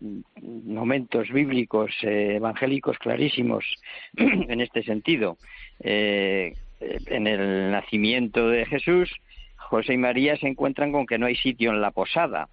momentos 0.00 1.28
bíblicos 1.28 1.90
eh, 2.02 2.36
evangélicos 2.36 2.98
clarísimos 2.98 3.64
en 4.16 4.60
este 4.60 4.82
sentido. 4.82 5.36
Eh, 5.80 6.54
en 6.80 7.26
el 7.26 7.70
nacimiento 7.70 8.48
de 8.48 8.64
Jesús, 8.66 9.10
José 9.56 9.94
y 9.94 9.98
María 9.98 10.36
se 10.36 10.48
encuentran 10.48 10.92
con 10.92 11.06
que 11.06 11.18
no 11.18 11.26
hay 11.26 11.36
sitio 11.36 11.70
en 11.70 11.80
la 11.80 11.90
posada. 11.90 12.48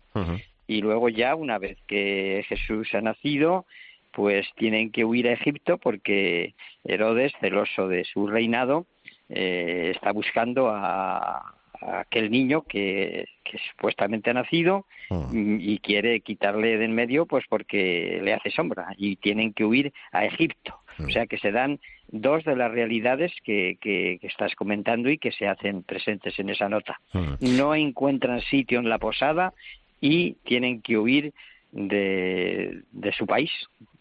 Y 0.67 0.81
luego 0.81 1.07
ya, 1.09 1.35
una 1.35 1.57
vez 1.57 1.77
que 1.87 2.45
Jesús 2.49 2.93
ha 2.93 3.01
nacido, 3.01 3.65
pues 4.11 4.47
tienen 4.55 4.91
que 4.91 5.05
huir 5.05 5.27
a 5.27 5.33
Egipto 5.33 5.77
porque 5.77 6.55
Herodes, 6.83 7.31
celoso 7.39 7.87
de 7.87 8.03
su 8.03 8.27
reinado, 8.27 8.85
eh, 9.29 9.91
está 9.95 10.11
buscando 10.11 10.69
a, 10.69 11.56
aquel 11.81 12.31
niño 12.31 12.63
que, 12.63 13.27
supuestamente 13.71 14.29
ha 14.29 14.33
nacido 14.33 14.85
mm, 15.09 15.57
y 15.61 15.79
quiere 15.79 16.19
quitarle 16.19 16.77
de 16.77 16.85
en 16.85 16.93
medio 16.93 17.25
pues 17.25 17.45
porque 17.47 18.19
le 18.21 18.33
hace 18.33 18.51
sombra 18.51 18.87
y 18.97 19.15
tienen 19.15 19.53
que 19.53 19.65
huir 19.65 19.93
a 20.11 20.25
Egipto. 20.25 20.79
O 20.99 21.09
sea 21.09 21.27
que 21.27 21.37
se 21.37 21.51
dan 21.51 21.79
dos 22.07 22.43
de 22.43 22.55
las 22.55 22.71
realidades 22.71 23.31
que, 23.43 23.77
que, 23.79 24.19
estás 24.23 24.55
comentando 24.55 25.09
y 25.11 25.19
que 25.19 25.31
se 25.31 25.47
hacen 25.47 25.83
presentes 25.83 26.39
en 26.39 26.49
esa 26.49 26.69
nota. 26.69 26.99
No 27.39 27.75
encuentran 27.75 28.41
sitio 28.41 28.79
en 28.79 28.89
la 28.89 28.97
posada 28.97 29.53
y 30.01 30.33
tienen 30.43 30.81
que 30.81 30.97
huir 30.97 31.33
de, 31.71 32.81
de 32.91 33.13
su 33.13 33.27
país, 33.27 33.51
Mm. 33.79 33.96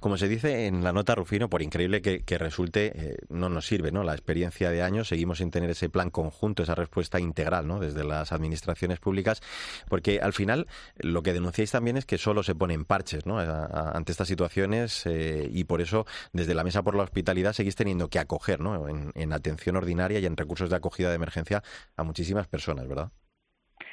Como 0.00 0.16
se 0.16 0.28
dice 0.28 0.66
en 0.66 0.84
la 0.84 0.92
nota, 0.92 1.14
Rufino, 1.14 1.48
por 1.48 1.62
increíble 1.62 2.02
que, 2.02 2.38
resulte, 2.38 2.92
eh, 2.94 3.16
no 3.28 3.48
nos 3.48 3.66
sirve, 3.66 3.92
¿no? 3.92 4.02
La 4.02 4.12
experiencia 4.12 4.70
de 4.70 4.82
años, 4.82 5.08
seguimos 5.08 5.38
sin 5.38 5.50
tener 5.50 5.70
ese 5.70 5.88
plan 5.88 6.10
conjunto, 6.10 6.62
esa 6.62 6.74
respuesta 6.74 7.20
integral, 7.20 7.66
¿no? 7.66 7.80
Desde 7.80 8.04
las 8.04 8.32
administraciones 8.32 8.98
públicas, 8.98 9.42
porque 9.88 10.20
al 10.20 10.32
final 10.32 10.66
lo 10.96 11.22
que 11.22 11.32
denunciáis 11.32 11.70
también 11.70 11.96
es 11.96 12.06
que 12.06 12.18
solo 12.18 12.42
se 12.42 12.54
ponen 12.54 12.84
parches, 12.84 13.26
¿no? 13.26 13.38
ante 13.38 14.12
estas 14.12 14.28
situaciones 14.28 15.06
eh, 15.06 15.48
y 15.50 15.64
por 15.64 15.80
eso 15.80 16.06
desde 16.32 16.54
la 16.54 16.64
Mesa 16.64 16.82
por 16.82 16.94
la 16.94 17.02
Hospitalidad 17.02 17.52
seguís 17.52 17.76
teniendo 17.76 18.08
que 18.08 18.18
acoger, 18.18 18.60
¿no? 18.60 18.88
en 18.88 19.32
atención 19.32 19.76
ordinaria 19.76 20.18
y 20.18 20.26
en 20.26 20.36
recursos 20.36 20.70
de 20.70 20.76
acogida 20.76 21.08
de 21.08 21.16
emergencia 21.16 21.62
a 21.96 22.02
muchísimas 22.02 22.46
personas, 22.46 22.88
¿verdad? 22.88 23.10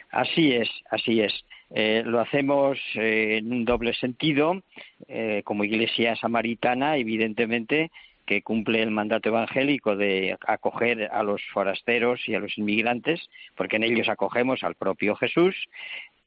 Así 0.10 0.54
es, 0.54 0.70
así 0.90 1.22
es. 1.22 1.34
Eh, 1.70 2.04
lo 2.06 2.22
hacemos 2.22 2.78
eh, 2.96 3.38
en 3.38 3.52
un 3.52 3.66
doble 3.66 3.94
sentido, 3.94 4.62
eh, 5.08 5.42
como 5.44 5.64
Iglesia 5.64 6.16
Samaritana, 6.16 6.98
evidentemente, 6.98 7.92
que 8.26 8.42
cumple 8.42 8.82
el 8.82 8.92
mandato 8.92 9.30
evangélico 9.30 9.96
de 9.96 10.38
acoger 10.48 11.10
a 11.12 11.24
los 11.24 11.42
forasteros 11.54 12.28
y 12.28 12.36
a 12.36 12.40
los 12.40 12.58
inmigrantes, 12.58 13.30
porque 13.56 13.78
en 13.78 13.84
ellos 13.84 14.10
acogemos 14.10 14.64
al 14.64 14.76
propio 14.76 15.16
Jesús, 15.16 15.56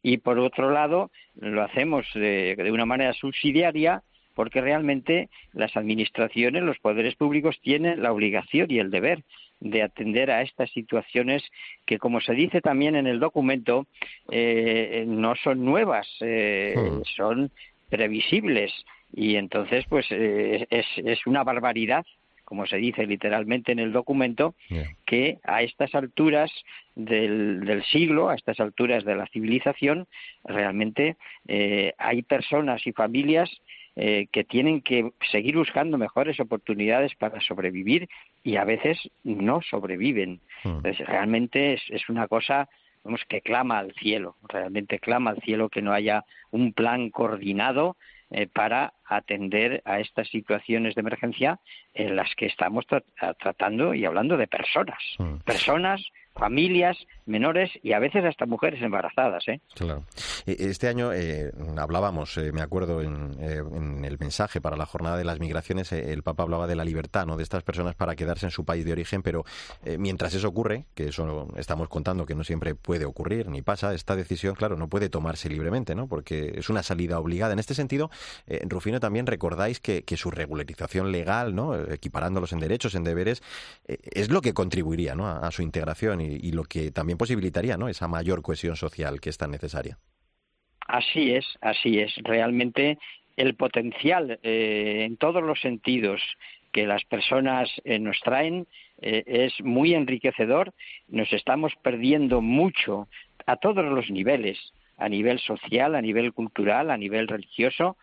y 0.03 0.19
por 0.19 0.39
otro 0.39 0.71
lado, 0.71 1.11
lo 1.35 1.63
hacemos 1.63 2.07
de 2.15 2.57
una 2.73 2.87
manera 2.87 3.13
subsidiaria, 3.13 4.03
porque 4.35 4.63
realmente 4.63 5.29
las 5.53 5.77
administraciones, 5.77 6.63
los 6.63 6.79
poderes 6.79 7.15
públicos 7.17 7.61
tienen 7.61 8.03
la 8.03 8.13
obligación 8.13 8.71
y 8.71 8.79
el 8.79 8.91
deber 8.91 9.23
de 9.61 9.83
atender 9.83 10.31
a 10.31 10.43
estas 10.43 10.71
situaciones 10.71 11.43
que, 11.87 11.99
como 11.99 12.21
se 12.21 12.33
dice 12.33 12.61
también 12.61 12.97
en 12.97 13.07
el 13.07 13.21
documento, 13.21 13.87
eh, 14.31 15.05
no 15.07 15.35
son 15.37 15.65
nuevas, 15.65 16.09
eh, 16.21 16.75
hmm. 16.77 17.03
son 17.17 17.51
previsibles 17.89 18.73
y 19.13 19.37
entonces 19.37 19.85
pues 19.89 20.07
eh, 20.11 20.67
es, 20.71 20.87
es 20.97 21.27
una 21.27 21.45
barbaridad 21.45 22.07
como 22.45 22.67
se 22.67 22.79
dice 22.79 23.07
literalmente 23.07 23.71
en 23.71 23.79
el 23.79 23.93
documento, 23.93 24.57
que 25.07 25.39
a 25.45 25.63
estas 25.63 25.95
alturas 25.95 26.51
del, 26.97 27.61
del, 27.61 27.85
siglo, 27.85 28.29
a 28.29 28.35
estas 28.35 28.59
alturas 28.59 29.05
de 29.05 29.15
la 29.15 29.29
civilización, 29.29 30.09
realmente 30.43 31.15
hay 31.97 32.23
personas 32.23 32.85
y 32.89 32.93
familias 32.93 33.49
eh, 34.03 34.29
que 34.33 34.45
tienen 34.45 34.81
que 34.81 35.13
seguir 35.31 35.59
buscando 35.59 35.99
mejores 35.99 36.41
oportunidades 36.41 37.15
para 37.17 37.39
sobrevivir 37.43 38.09
y 38.43 38.57
a 38.57 38.65
veces 38.65 38.99
no 39.25 39.61
sobreviven. 39.61 40.41
Hmm. 40.65 40.79
realmente 41.07 41.75
es, 41.75 42.09
una 42.09 42.27
cosa 42.27 42.71
vamos, 43.05 43.21
que 43.29 43.43
clama 43.43 43.79
al 43.79 43.93
cielo, 43.93 44.37
realmente 44.49 45.01
clama 45.01 45.33
al 45.33 45.43
cielo 45.43 45.69
que 45.69 45.83
no 45.83 45.93
haya 45.93 46.25
un 46.51 46.73
plan 46.73 47.11
coordinado 47.11 47.99
eh, 48.31 48.47
para 48.47 48.95
atender 49.05 49.83
a 49.85 50.01
estas 50.01 50.31
situaciones 50.31 50.95
de 50.95 51.03
emergencia 51.03 51.61
en 51.93 52.17
las 52.17 52.35
que 52.37 52.47
estamos 52.47 52.87
tratando 53.39 53.93
y 53.93 54.07
hablando 54.07 54.39
de 54.39 54.47
personas, 54.47 55.03
hmm. 55.19 55.41
personas 55.45 56.03
familias, 56.41 56.97
menores 57.27 57.71
y 57.83 57.93
a 57.93 57.99
veces 57.99 58.25
hasta 58.25 58.47
mujeres 58.47 58.83
embarazadas. 58.83 59.47
¿eh? 59.47 59.61
Claro. 59.75 60.05
Este 60.47 60.89
año 60.89 61.13
eh, 61.13 61.53
hablábamos, 61.77 62.37
eh, 62.39 62.51
me 62.51 62.63
acuerdo, 62.63 63.03
en, 63.03 63.37
eh, 63.41 63.63
en, 63.75 64.05
el 64.05 64.19
mensaje 64.19 64.61
para 64.61 64.77
la 64.77 64.87
jornada 64.87 65.19
de 65.19 65.25
las 65.25 65.39
migraciones, 65.39 65.93
el 65.93 66.23
Papa 66.23 66.43
hablaba 66.43 66.67
de 66.67 66.75
la 66.75 66.85
libertad 66.85 67.27
¿no? 67.27 67.37
de 67.37 67.43
estas 67.43 67.63
personas 67.63 67.95
para 67.95 68.17
quedarse 68.17 68.47
en 68.47 68.51
su 68.51 68.65
país 68.65 68.85
de 68.87 68.93
origen, 68.93 69.23
pero 69.23 69.45
mientras 69.99 70.35
eso 70.35 70.49
ocurre, 70.49 70.87
que 70.95 71.09
eso 71.09 71.49
estamos 71.57 71.89
contando 71.89 72.25
que 72.25 72.35
no 72.35 72.43
siempre 72.43 72.75
puede 72.75 73.05
ocurrir 73.05 73.49
ni 73.49 73.61
pasa, 73.61 73.93
esta 73.93 74.17
decisión, 74.17 74.55
claro, 74.55 74.77
no 74.77 74.89
puede 74.89 75.11
tomarse 75.11 75.49
libremente, 75.51 75.95
¿no? 75.95 76.09
porque 76.09 76.55
es 76.57 76.71
una 76.71 76.83
salida 76.83 77.19
obligada. 77.19 77.53
En 77.53 77.59
este 77.59 77.75
sentido, 77.75 78.11
Rufino, 78.67 78.99
también 78.99 79.27
recordáis 79.27 79.79
que, 79.81 80.03
que, 80.03 80.17
su 80.17 80.31
regularización 80.31 81.13
legal, 81.13 81.55
¿no? 81.55 81.77
equiparándolos 81.77 82.53
en 82.53 82.61
derechos, 82.61 82.95
en 82.95 83.05
deberes, 83.05 83.43
es 83.87 84.31
lo 84.31 84.41
que 84.41 84.55
contribuiría 84.55 85.15
¿no? 85.15 85.27
a, 85.27 85.39
a 85.39 85.51
su 85.51 85.63
integración 85.63 86.21
y, 86.21 86.30
y, 86.31 86.53
lo 86.53 86.65
que 86.65 86.91
también 86.91 87.19
posibilitaría 87.19 87.77
¿no? 87.77 87.89
esa 87.89 88.09
mayor 88.09 88.43
cohesión 88.43 88.77
social 88.77 89.21
que 89.21 89.31
es 89.31 89.39
tan 89.39 89.51
necesaria. 89.51 89.99
Así 90.87 91.33
es, 91.33 91.47
así 91.61 91.99
es. 92.01 92.13
Realmente 92.23 92.99
el 93.37 93.55
potencial 93.55 94.39
eh, 94.43 95.05
en 95.07 95.17
todos 95.17 95.43
los 95.43 95.61
sentidos 95.61 96.21
que 96.73 96.87
las 96.87 97.05
personas 97.05 97.69
eh, 97.85 97.99
nos 97.99 98.19
traen 98.21 98.67
eh, 99.01 99.25
es 99.27 99.53
muy 99.65 99.95
enriquecedor. 99.95 100.73
Nos 101.09 101.33
estamos 101.33 101.73
perdiendo 101.83 102.41
mucho 102.41 103.09
a 103.47 103.57
todos 103.57 103.85
los 103.85 104.11
niveles 104.11 104.59
a 105.01 105.09
nivel 105.09 105.39
social, 105.41 105.95
a 105.95 106.03
nivel 106.03 106.33
cultural, 106.33 106.91
a 106.91 106.97
nivel 106.97 107.27
religioso, 107.27 107.97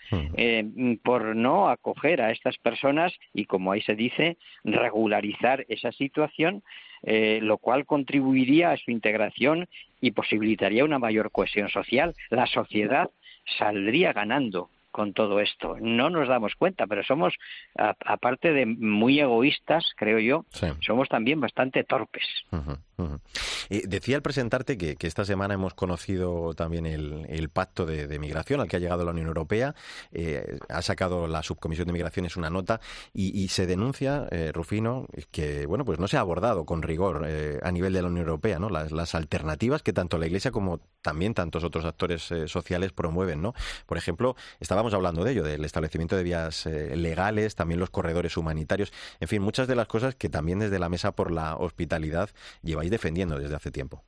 por 1.04 1.36
no 1.36 1.70
acoger 1.70 2.22
a 2.22 2.32
estas 2.32 2.58
personas 2.58 3.14
y, 3.34 3.46
como 3.46 3.72
ahí 3.72 3.82
se 3.82 3.96
dice, 3.96 4.38
regularizar 4.64 5.66
esa 5.70 5.92
situación 5.92 6.64
eh, 7.04 7.40
lo 7.42 7.58
cual 7.58 7.86
contribuiría 7.86 8.72
a 8.72 8.78
su 8.78 8.92
integración 8.92 9.68
y 10.02 10.12
posibilitaría 10.12 10.84
una 10.84 11.00
mayor 11.00 11.32
cohesión 11.32 11.70
social. 11.70 12.16
La 12.30 12.48
sociedad 12.48 13.10
saldría 13.58 14.14
ganando 14.14 14.70
con 14.98 15.14
todo 15.14 15.40
esto. 15.40 15.76
No 15.80 16.10
nos 16.10 16.28
damos 16.28 16.56
cuenta, 16.56 16.88
pero 16.88 17.04
somos, 17.04 17.36
aparte 17.76 18.52
de 18.52 18.66
muy 18.66 19.20
egoístas, 19.20 19.86
creo 19.96 20.18
yo, 20.18 20.46
somos 20.82 21.08
también 21.08 21.40
bastante 21.40 21.84
torpes. 21.84 22.26
decía 23.70 24.16
al 24.16 24.24
presentarte 24.24 24.76
que, 24.76 24.98
esta 25.00 25.24
semana 25.24 25.54
hemos 25.54 25.76
conocido 25.76 26.56
también 26.56 26.88
el, 26.88 27.50
pacto 27.50 27.86
de, 27.86 28.18
migración 28.18 28.60
al 28.60 28.68
que 28.68 28.78
ha 28.78 28.80
llegado 28.80 29.06
la 29.06 29.12
Unión 29.12 29.28
Europea. 29.28 29.76
Eh, 30.12 30.58
ha 30.68 30.82
sacado 30.82 31.28
la 31.28 31.44
subcomisión 31.44 31.86
de 31.86 31.94
migraciones 31.94 32.36
una 32.36 32.50
nota 32.50 32.82
y, 33.14 33.48
se 33.50 33.68
denuncia, 33.68 34.28
eh, 34.32 34.52
Rufino, 34.52 35.06
que 35.30 35.68
bueno, 35.68 35.86
pues 35.86 36.00
no 36.00 36.08
se 36.08 36.18
ha 36.18 36.22
abordado 36.22 36.66
con 36.66 36.82
rigor 36.82 37.24
eh, 37.28 37.60
a 37.62 37.72
nivel 37.72 37.94
de 37.94 38.02
la 38.02 38.08
Unión 38.08 38.26
Europea, 38.26 38.58
¿no? 38.58 38.72
Las, 38.72 38.92
las, 38.92 39.14
alternativas 39.14 39.84
que 39.84 39.94
tanto 39.94 40.18
la 40.18 40.26
Iglesia 40.26 40.50
como 40.50 40.80
también 41.04 41.36
tantos 41.36 41.64
otros 41.64 41.86
actores 41.86 42.34
sociales 42.48 42.94
promueven, 42.94 43.44
¿no? 43.44 43.54
Por 43.86 44.00
ejemplo, 44.00 44.36
estábamos 44.60 44.87
hablando 44.94 45.24
de 45.24 45.32
ello, 45.32 45.44
del 45.44 45.66
establecimiento 45.66 46.16
de 46.16 46.24
vías 46.24 46.66
eh, 46.66 46.96
legales, 46.96 47.56
también 47.56 47.80
los 47.80 47.90
corredores 47.90 48.38
humanitarios, 48.38 48.94
en 49.20 49.28
fin, 49.28 49.42
muchas 49.42 49.68
de 49.68 49.76
las 49.76 49.88
cosas 49.88 50.16
que 50.16 50.30
también 50.30 50.60
desde 50.60 50.80
la 50.80 50.90
Mesa 50.90 51.12
por 51.14 51.32
la 51.32 51.56
Hospitalidad 51.56 52.30
lleváis 52.62 52.92
defendiendo 52.92 53.40
desde 53.40 53.56
hace 53.56 53.72
tiempo. 53.72 54.04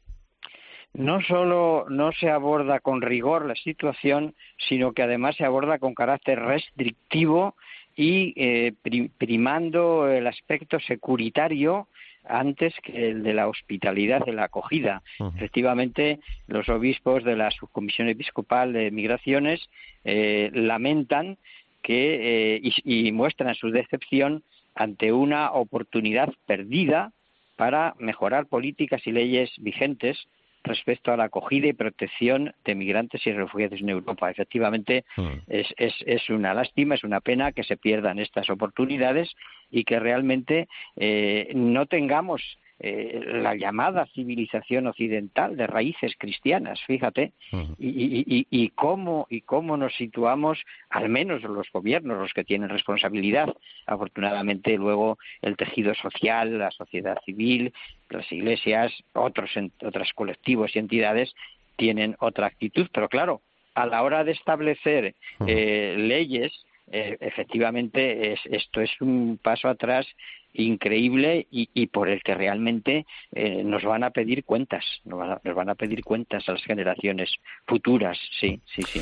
No 0.93 1.21
solo 1.21 1.85
no 1.89 2.11
se 2.13 2.29
aborda 2.29 2.79
con 2.79 3.01
rigor 3.01 3.45
la 3.45 3.55
situación, 3.55 4.35
sino 4.57 4.93
que 4.93 5.03
además 5.03 5.35
se 5.35 5.45
aborda 5.45 5.77
con 5.77 5.93
carácter 5.93 6.39
restrictivo 6.39 7.55
y 7.95 8.33
eh, 8.37 8.73
primando 9.17 10.07
el 10.07 10.25
aspecto 10.25 10.79
securitario 10.79 11.87
antes 12.25 12.73
que 12.83 13.09
el 13.09 13.23
de 13.23 13.33
la 13.33 13.47
hospitalidad, 13.47 14.25
de 14.25 14.33
la 14.33 14.45
acogida. 14.45 15.01
Efectivamente, 15.35 16.19
los 16.47 16.69
obispos 16.69 17.23
de 17.23 17.35
la 17.35 17.51
Subcomisión 17.51 18.09
Episcopal 18.09 18.73
de 18.73 18.91
Migraciones 18.91 19.61
eh, 20.03 20.51
lamentan 20.53 21.37
que 21.81 22.55
eh, 22.55 22.61
y, 22.63 23.11
muestran 23.11 23.55
su 23.55 23.71
decepción 23.71 24.43
ante 24.75 25.11
una 25.11 25.51
oportunidad 25.51 26.33
perdida 26.45 27.11
para 27.55 27.95
mejorar 27.99 28.45
políticas 28.45 29.05
y 29.05 29.11
leyes 29.11 29.51
vigentes 29.57 30.27
respecto 30.63 31.11
a 31.11 31.17
la 31.17 31.25
acogida 31.25 31.67
y 31.67 31.73
protección 31.73 32.53
de 32.65 32.75
migrantes 32.75 33.25
y 33.25 33.31
refugiados 33.31 33.79
en 33.81 33.89
Europa. 33.89 34.29
Efectivamente, 34.29 35.05
es, 35.47 35.67
es, 35.77 35.93
es, 36.05 36.29
una 36.29 36.53
lástima, 36.53 36.95
es 36.95 37.03
una 37.03 37.21
pena 37.21 37.51
que 37.51 37.63
se 37.63 37.77
pierdan 37.77 38.19
estas 38.19 38.49
oportunidades 38.49 39.35
y 39.71 39.83
que 39.83 39.99
realmente 39.99 40.67
eh, 40.95 41.51
no 41.55 41.85
tengamos 41.85 42.41
eh, 42.81 43.21
la 43.25 43.55
llamada 43.55 44.05
civilización 44.13 44.87
occidental 44.87 45.57
de 45.57 45.67
raíces 45.67 46.13
cristianas, 46.17 46.79
fíjate, 46.87 47.33
y, 47.77 48.47
y, 48.49 48.69
cómo, 48.69 49.27
y 49.29 49.41
cómo 49.41 49.75
nos 49.75 49.93
situamos, 49.95 50.63
al 50.89 51.09
menos 51.09 51.43
los 51.43 51.69
gobiernos, 51.73 52.17
los 52.17 52.33
que 52.33 52.45
tienen 52.45 52.69
responsabilidad. 52.69 53.53
Afortunadamente, 53.85 54.77
luego 54.77 55.17
el 55.41 55.57
tejido 55.57 55.93
social, 55.93 56.57
la 56.57 56.71
sociedad 56.71 57.17
civil, 57.25 57.73
las 58.09 58.31
iglesias, 58.31 58.91
otros, 59.13 59.51
otros 59.81 60.11
colectivos 60.13 60.75
y 60.75 60.79
entidades 60.79 61.33
tienen 61.75 62.15
otra 62.19 62.47
actitud, 62.47 62.87
pero 62.93 63.07
claro, 63.07 63.41
a 63.73 63.85
la 63.85 64.03
hora 64.03 64.23
de 64.23 64.33
establecer 64.33 65.15
eh, 65.47 65.95
leyes, 65.97 66.51
eh, 66.91 67.17
efectivamente 67.21 68.33
es, 68.33 68.39
esto 68.45 68.81
es 68.81 68.89
un 68.99 69.39
paso 69.41 69.67
atrás 69.67 70.05
increíble 70.53 71.47
y, 71.51 71.87
por 71.87 72.09
el 72.09 72.21
que 72.23 72.35
realmente 72.35 73.05
eh, 73.33 73.63
nos 73.63 73.83
van 73.83 74.03
a 74.03 74.09
pedir 74.09 74.43
cuentas, 74.43 74.83
nos 75.05 75.19
van 75.55 75.69
a, 75.69 75.75
pedir 75.75 76.03
cuentas 76.03 76.47
a 76.47 76.53
las 76.53 76.63
generaciones 76.63 77.31
futuras, 77.67 78.17
sí, 78.39 78.59
sí, 78.73 78.81
sí. 78.83 79.01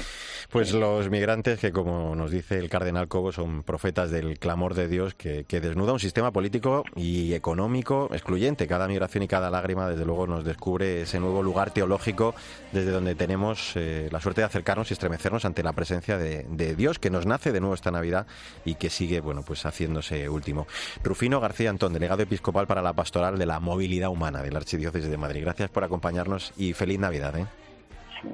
Pues 0.50 0.74
los 0.74 1.10
migrantes 1.10 1.60
que, 1.60 1.72
como 1.72 2.16
nos 2.16 2.32
dice 2.32 2.58
el 2.58 2.70
cardenal 2.70 3.08
Cobo, 3.08 3.32
son 3.32 3.64
profetas 3.64 4.12
del 4.12 4.40
clamor 4.40 4.74
de 4.74 4.88
Dios 4.88 5.14
que, 5.16 5.46
desnuda 5.58 5.94
un 5.94 6.00
sistema 6.00 6.32
político 6.32 6.84
y 6.96 7.34
económico 7.34 8.10
excluyente. 8.12 8.68
Cada 8.68 8.88
migración 8.88 9.24
y 9.24 9.28
cada 9.28 9.50
lágrima, 9.50 9.90
desde 9.90 10.06
luego, 10.06 10.28
nos 10.28 10.46
descubre 10.46 11.02
ese 11.02 11.20
nuevo 11.20 11.42
lugar 11.42 11.72
teológico 11.72 12.36
desde 12.72 12.92
donde 12.92 13.16
tenemos 13.16 13.76
eh, 13.76 14.08
la 14.12 14.22
suerte 14.22 14.42
de 14.42 14.46
acercarnos 14.46 14.92
y 14.92 14.94
estremecernos 14.94 15.46
ante 15.46 15.64
la 15.64 15.74
presencia 15.74 16.18
de, 16.18 16.44
de 16.44 16.76
Dios 16.76 17.00
que 17.00 17.10
nos 17.10 17.26
nace 17.26 17.52
de 17.52 17.60
nuevo 17.60 17.74
esta 17.74 17.92
Navidad 17.92 18.28
y 18.66 18.76
que 18.76 18.90
sigue, 18.90 19.20
bueno, 19.20 19.42
pues 19.42 19.66
haciéndose 19.66 20.30
último. 20.30 20.68
Rufino 21.04 21.37
García 21.40 21.70
Antón, 21.70 21.94
delegado 21.94 22.24
episcopal 22.24 22.68
para 22.68 22.82
la 22.82 22.94
pastoral 22.94 23.38
de 23.38 23.46
la 23.46 23.60
movilidad 23.60 24.10
humana 24.10 24.42
de 24.42 24.52
la 24.52 24.60
Archidiócesis 24.60 25.10
de 25.10 25.18
Madrid. 25.18 25.42
Gracias 25.44 25.70
por 25.70 25.84
acompañarnos 25.84 26.54
y 26.58 26.74
feliz 26.74 27.00
Navidad. 27.00 27.38
¿eh? 27.38 27.46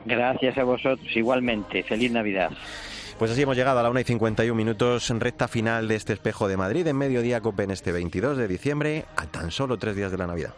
Gracias 0.05 0.57
a 0.57 0.63
vosotros, 0.63 1.07
igualmente. 1.15 1.83
Feliz 1.83 2.11
Navidad. 2.11 2.51
Pues 3.19 3.31
así 3.31 3.43
hemos 3.43 3.55
llegado 3.55 3.79
a 3.79 3.83
la 3.83 3.89
1 3.89 3.99
y 3.99 4.03
51 4.03 4.55
minutos, 4.55 5.09
en 5.09 5.19
recta 5.19 5.47
final 5.47 5.87
de 5.87 5.95
este 5.95 6.13
espejo 6.13 6.47
de 6.47 6.57
Madrid, 6.57 6.85
en 6.87 6.97
mediodía 6.97 7.41
COPE 7.41 7.63
en 7.63 7.71
este 7.71 7.91
22 7.91 8.37
de 8.37 8.47
diciembre, 8.47 9.05
a 9.15 9.27
tan 9.27 9.51
solo 9.51 9.77
tres 9.77 9.95
días 9.95 10.11
de 10.11 10.17
la 10.17 10.27
Navidad. 10.27 10.53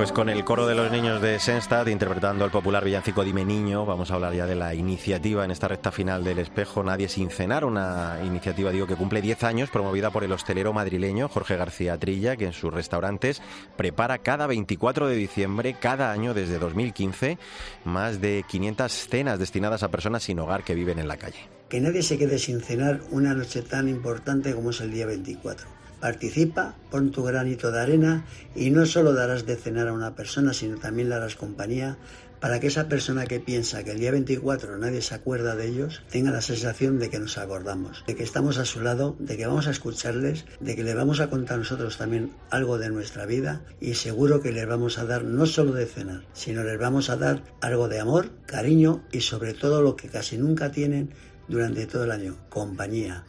Pues 0.00 0.12
con 0.12 0.30
el 0.30 0.46
coro 0.46 0.66
de 0.66 0.74
los 0.74 0.90
niños 0.90 1.20
de 1.20 1.38
Senstad 1.38 1.86
interpretando 1.88 2.46
el 2.46 2.50
popular 2.50 2.82
villancico 2.82 3.22
Dime 3.22 3.44
Niño, 3.44 3.84
vamos 3.84 4.10
a 4.10 4.14
hablar 4.14 4.32
ya 4.32 4.46
de 4.46 4.54
la 4.54 4.74
iniciativa 4.74 5.44
en 5.44 5.50
esta 5.50 5.68
recta 5.68 5.92
final 5.92 6.24
del 6.24 6.38
espejo 6.38 6.82
Nadie 6.82 7.06
sin 7.06 7.28
cenar, 7.28 7.66
una 7.66 8.18
iniciativa 8.24 8.70
digo 8.70 8.86
que 8.86 8.96
cumple 8.96 9.20
10 9.20 9.44
años 9.44 9.68
promovida 9.68 10.10
por 10.10 10.24
el 10.24 10.32
hostelero 10.32 10.72
madrileño 10.72 11.28
Jorge 11.28 11.58
García 11.58 11.98
Trilla, 11.98 12.36
que 12.36 12.46
en 12.46 12.54
sus 12.54 12.72
restaurantes 12.72 13.42
prepara 13.76 14.16
cada 14.16 14.46
24 14.46 15.06
de 15.06 15.16
diciembre 15.16 15.76
cada 15.78 16.12
año 16.12 16.32
desde 16.32 16.58
2015 16.58 17.36
más 17.84 18.22
de 18.22 18.42
500 18.48 18.90
cenas 18.90 19.38
destinadas 19.38 19.82
a 19.82 19.90
personas 19.90 20.22
sin 20.22 20.38
hogar 20.38 20.64
que 20.64 20.74
viven 20.74 20.98
en 20.98 21.08
la 21.08 21.18
calle. 21.18 21.46
Que 21.68 21.78
nadie 21.78 22.02
se 22.02 22.16
quede 22.16 22.38
sin 22.38 22.62
cenar 22.62 23.02
una 23.10 23.34
noche 23.34 23.60
tan 23.60 23.86
importante 23.86 24.54
como 24.54 24.70
es 24.70 24.80
el 24.80 24.92
día 24.92 25.04
24 25.04 25.79
Participa, 26.00 26.74
pon 26.90 27.10
tu 27.12 27.22
granito 27.22 27.70
de 27.70 27.80
arena 27.80 28.24
y 28.54 28.70
no 28.70 28.86
solo 28.86 29.12
darás 29.12 29.44
de 29.44 29.56
cenar 29.56 29.88
a 29.88 29.92
una 29.92 30.16
persona, 30.16 30.52
sino 30.52 30.78
también 30.78 31.10
le 31.10 31.16
compañía 31.36 31.98
para 32.40 32.58
que 32.58 32.68
esa 32.68 32.88
persona 32.88 33.26
que 33.26 33.38
piensa 33.38 33.84
que 33.84 33.92
el 33.92 34.00
día 34.00 34.10
24 34.10 34.78
nadie 34.78 35.02
se 35.02 35.14
acuerda 35.14 35.54
de 35.54 35.68
ellos 35.68 36.02
tenga 36.10 36.30
la 36.30 36.40
sensación 36.40 36.98
de 36.98 37.10
que 37.10 37.18
nos 37.18 37.36
acordamos, 37.36 38.02
de 38.06 38.16
que 38.16 38.22
estamos 38.22 38.56
a 38.56 38.64
su 38.64 38.80
lado, 38.80 39.14
de 39.18 39.36
que 39.36 39.46
vamos 39.46 39.66
a 39.66 39.70
escucharles, 39.70 40.46
de 40.58 40.74
que 40.74 40.82
les 40.82 40.96
vamos 40.96 41.20
a 41.20 41.28
contar 41.28 41.58
nosotros 41.58 41.98
también 41.98 42.32
algo 42.48 42.78
de 42.78 42.88
nuestra 42.88 43.26
vida 43.26 43.62
y 43.78 43.94
seguro 43.94 44.40
que 44.40 44.52
les 44.52 44.66
vamos 44.66 44.98
a 44.98 45.04
dar 45.04 45.24
no 45.24 45.44
solo 45.44 45.72
de 45.72 45.86
cenar, 45.86 46.22
sino 46.32 46.64
les 46.64 46.78
vamos 46.78 47.10
a 47.10 47.16
dar 47.16 47.42
algo 47.60 47.88
de 47.88 48.00
amor, 48.00 48.30
cariño 48.46 49.04
y 49.12 49.20
sobre 49.20 49.52
todo 49.52 49.82
lo 49.82 49.96
que 49.96 50.08
casi 50.08 50.38
nunca 50.38 50.72
tienen 50.72 51.10
durante 51.46 51.86
todo 51.86 52.04
el 52.04 52.10
año, 52.10 52.38
compañía, 52.48 53.24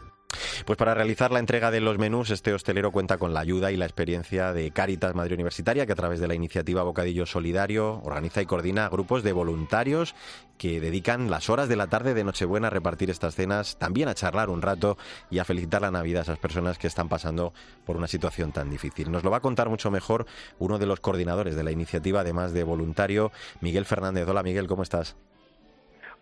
pues 0.66 0.78
para 0.78 0.94
realizar 0.94 1.32
la 1.32 1.40
entrega 1.40 1.72
de 1.72 1.82
los 1.82 1.98
menús, 1.98 2.30
este 2.30 2.54
hostelero 2.54 2.92
cuenta 2.92 3.18
con 3.18 3.34
la 3.34 3.40
ayuda 3.40 3.72
y 3.72 3.78
la 3.78 3.86
experiencia 3.86 4.54
de 4.54 4.72
Caritas 4.72 5.16
Madrid 5.16 5.34
Universitaria, 5.34 5.86
que 5.86 5.94
a 5.94 5.96
través 5.96 6.20
de 6.20 6.28
la 6.28 6.36
iniciativa 6.36 6.84
Bocadillo 6.84 7.26
Solidario 7.26 8.02
organiza 8.04 8.42
y 8.42 8.46
coordina 8.46 8.90
grupos 8.90 9.24
de 9.24 9.34
voluntarios 9.34 10.16
que 10.58 10.80
dedican 10.80 11.32
las 11.32 11.50
horas 11.50 11.70
de 11.70 11.76
la 11.76 11.88
tarde 11.88 12.14
de 12.14 12.24
Nochebuena 12.24 12.68
a 12.68 12.70
repartir 12.70 13.10
estas 13.10 13.34
cenas, 13.34 13.78
también 13.78 14.08
a 14.10 14.14
charlar 14.14 14.50
un 14.50 14.62
rato 14.62 14.98
y 15.32 15.40
a 15.40 15.46
felicitar 15.46 15.82
la 15.82 15.90
Navidad 15.90 16.20
a 16.20 16.24
esas 16.24 16.38
personas 16.38 16.78
que 16.78 16.86
están 16.88 17.10
pasando 17.10 17.52
por 17.84 17.98
una 17.98 18.08
situación 18.08 18.52
tan 18.52 18.70
difícil. 18.70 19.12
Nos 19.12 19.24
lo 19.24 19.32
va 19.32 19.38
a 19.38 19.42
contar 19.42 19.70
mucho 19.70 19.90
mejor 19.90 20.28
uno 20.60 20.78
de 20.78 20.86
los 20.86 21.00
coordinadores 21.00 21.56
de 21.56 21.64
la 21.64 21.72
iniciativa, 21.72 22.22
además 22.22 22.54
de 22.54 22.64
voluntario, 22.64 23.32
Miguel 23.60 23.86
Fernández. 23.86 24.28
Hola 24.28 24.44
Miguel, 24.44 24.68
¿cómo 24.68 24.84
estás? 24.84 25.16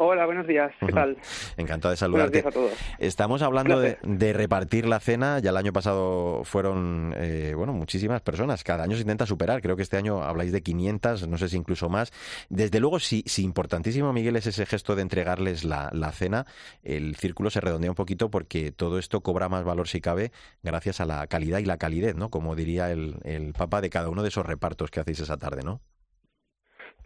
Hola, 0.01 0.25
buenos 0.25 0.47
días. 0.47 0.71
¿Qué 0.79 0.93
tal? 0.93 1.17
Encantado 1.57 1.91
de 1.91 1.97
saludarte. 1.97 2.39
a 2.39 2.51
todos. 2.51 2.71
Estamos 2.99 3.41
hablando 3.41 3.81
de, 3.81 4.33
repartir 4.33 4.88
la 4.88 5.01
cena. 5.01 5.39
Ya 5.39 5.49
el 5.49 5.57
año 5.57 5.73
pasado 5.73 6.45
fueron, 6.45 7.13
eh, 7.17 7.53
bueno, 7.53 7.73
muchísimas 7.73 8.21
personas. 8.21 8.63
Cada 8.63 8.85
año 8.85 8.95
se 8.95 9.01
intenta 9.01 9.25
superar. 9.25 9.62
Creo 9.62 9.75
que 9.75 9.81
este 9.81 9.97
año 9.97 10.23
habláis 10.23 10.53
de 10.53 10.63
500, 10.63 11.27
no 11.27 11.38
sé 11.38 11.49
si 11.49 11.57
incluso 11.57 11.89
más. 11.89 12.13
Desde 12.47 12.79
luego, 12.79 12.99
si, 12.99 13.23
si 13.25 13.43
importantísimo, 13.43 14.13
Miguel, 14.13 14.38
es 14.38 14.47
ese 14.47 14.65
gesto 14.65 14.95
de 14.95 15.01
entregarles 15.01 15.65
la, 15.65 16.12
cena, 16.13 16.45
el 16.81 17.17
círculo 17.17 17.49
se 17.49 17.59
redondea 17.59 17.91
un 17.91 17.95
poquito 17.95 18.31
porque 18.31 18.71
todo 18.71 18.99
esto 18.99 19.19
cobra 19.19 19.49
más 19.49 19.65
valor, 19.65 19.89
si 19.89 19.99
cabe, 19.99 20.31
gracias 20.63 21.01
a 21.01 21.05
la 21.05 21.27
calidad 21.27 21.59
y 21.59 21.65
la 21.65 21.77
calidez, 21.77 22.15
¿no? 22.15 22.29
Como 22.29 22.55
diría 22.55 22.89
el, 22.89 23.17
el 23.25 23.51
Papa 23.51 23.81
de 23.81 23.89
cada 23.89 24.07
uno 24.07 24.23
de 24.23 24.29
esos 24.29 24.45
repartos 24.45 24.91
que 24.91 25.01
hacéis 25.01 25.19
esa 25.19 25.35
tarde, 25.35 25.62
¿no? 25.62 25.81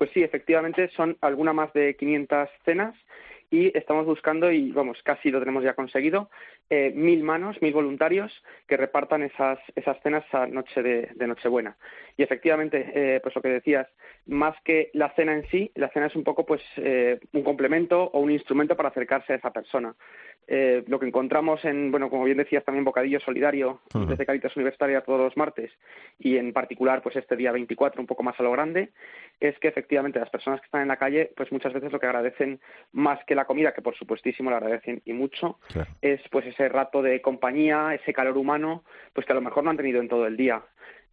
Pues 0.04 0.12
sí, 0.13 0.22
efectivamente 0.22 0.89
son 0.98 1.16
alguna 1.22 1.54
más 1.54 1.72
de 1.72 1.96
500 1.96 2.50
cenas 2.66 2.94
y 3.50 3.72
estamos 3.74 4.06
buscando, 4.06 4.52
y 4.52 4.74
vamos, 4.74 5.02
casi 5.02 5.32
lo 5.32 5.39
tenemos 5.39 5.63
ya 5.63 5.76
conseguido, 5.76 6.30
eh, 6.70 6.92
mil 6.94 7.24
manos, 7.24 7.56
mil 7.62 7.72
voluntarios 7.72 8.30
que 8.68 8.76
repartan 8.76 9.24
esas, 9.24 9.60
esas 9.78 9.98
cenas 10.04 10.26
a 10.34 10.46
noche 10.46 10.84
de, 10.84 11.26
Nochebuena. 11.26 11.78
Y 12.18 12.24
efectivamente, 12.24 12.92
eh, 12.94 13.22
pues 13.22 13.34
lo 13.34 13.42
que 13.42 13.48
decías, 13.48 13.88
más 14.26 14.58
que 14.66 14.89
la 14.92 15.10
cena 15.16 15.36
en 15.36 15.48
sí, 15.48 15.72
la 15.76 15.88
cena 15.92 16.08
es 16.08 16.16
un 16.18 16.26
poco 16.26 16.46
pues 16.46 16.62
eh, 16.76 17.22
un 17.32 17.44
complemento 17.44 18.04
o 18.04 18.20
un 18.20 18.32
instrumento 18.32 18.76
para 18.76 18.89
acercarse 18.89 19.32
a 19.32 19.36
esa 19.38 19.54
persona. 19.54 19.96
Eh, 20.47 20.84
lo 20.88 20.99
que 20.99 21.08
encontramos 21.08 21.63
en, 21.63 21.89
bueno, 21.89 22.10
como 22.10 22.25
bien 22.25 22.38
decías, 22.38 22.65
también 22.65 22.84
Bocadillo 22.84 23.19
Solidario 23.19 23.79
desde 23.93 24.25
Caritas 24.25 24.56
Universitaria 24.56 25.01
todos 25.01 25.19
los 25.19 25.38
martes 25.38 25.71
y 26.19 26.38
en 26.38 26.51
particular, 26.51 27.01
pues 27.01 27.15
este 27.15 27.36
día 27.38 27.51
24 27.51 28.01
un 28.01 28.08
poco 28.08 28.23
más 28.23 28.38
a 28.39 28.43
lo 28.43 28.51
grande, 28.51 28.91
es 29.39 29.58
que 29.60 29.69
efectivamente 29.69 30.19
las 30.19 30.29
personas 30.29 30.60
que 30.60 30.65
están 30.65 30.82
en 30.82 30.89
la 30.89 30.97
calle, 30.97 31.32
pues 31.36 31.51
muchas 31.51 31.73
veces 31.73 31.91
lo 31.91 31.99
que 31.99 32.08
agradecen 32.08 32.60
más 32.91 33.23
que 33.25 33.36
la 33.36 33.45
comida, 33.45 33.73
que 33.73 33.82
por 33.82 33.95
supuestísimo 33.95 34.49
la 34.49 34.58
agradecen 34.58 35.01
y 35.06 35.13
mucho, 35.13 35.60
es 36.01 36.21
pues 36.29 36.45
ese 36.45 36.67
rato 36.67 37.01
de 37.01 37.21
compañía, 37.21 37.95
ese 37.95 38.13
calor 38.13 38.38
humano, 38.38 38.84
pues 39.13 39.25
que 39.25 39.32
a 39.32 39.36
lo 39.36 39.41
mejor 39.41 39.63
no 39.63 39.69
han 39.69 39.77
tenido 39.77 40.01
en 40.01 40.10
todo 40.10 40.27
el 40.27 40.36
día. 40.36 40.62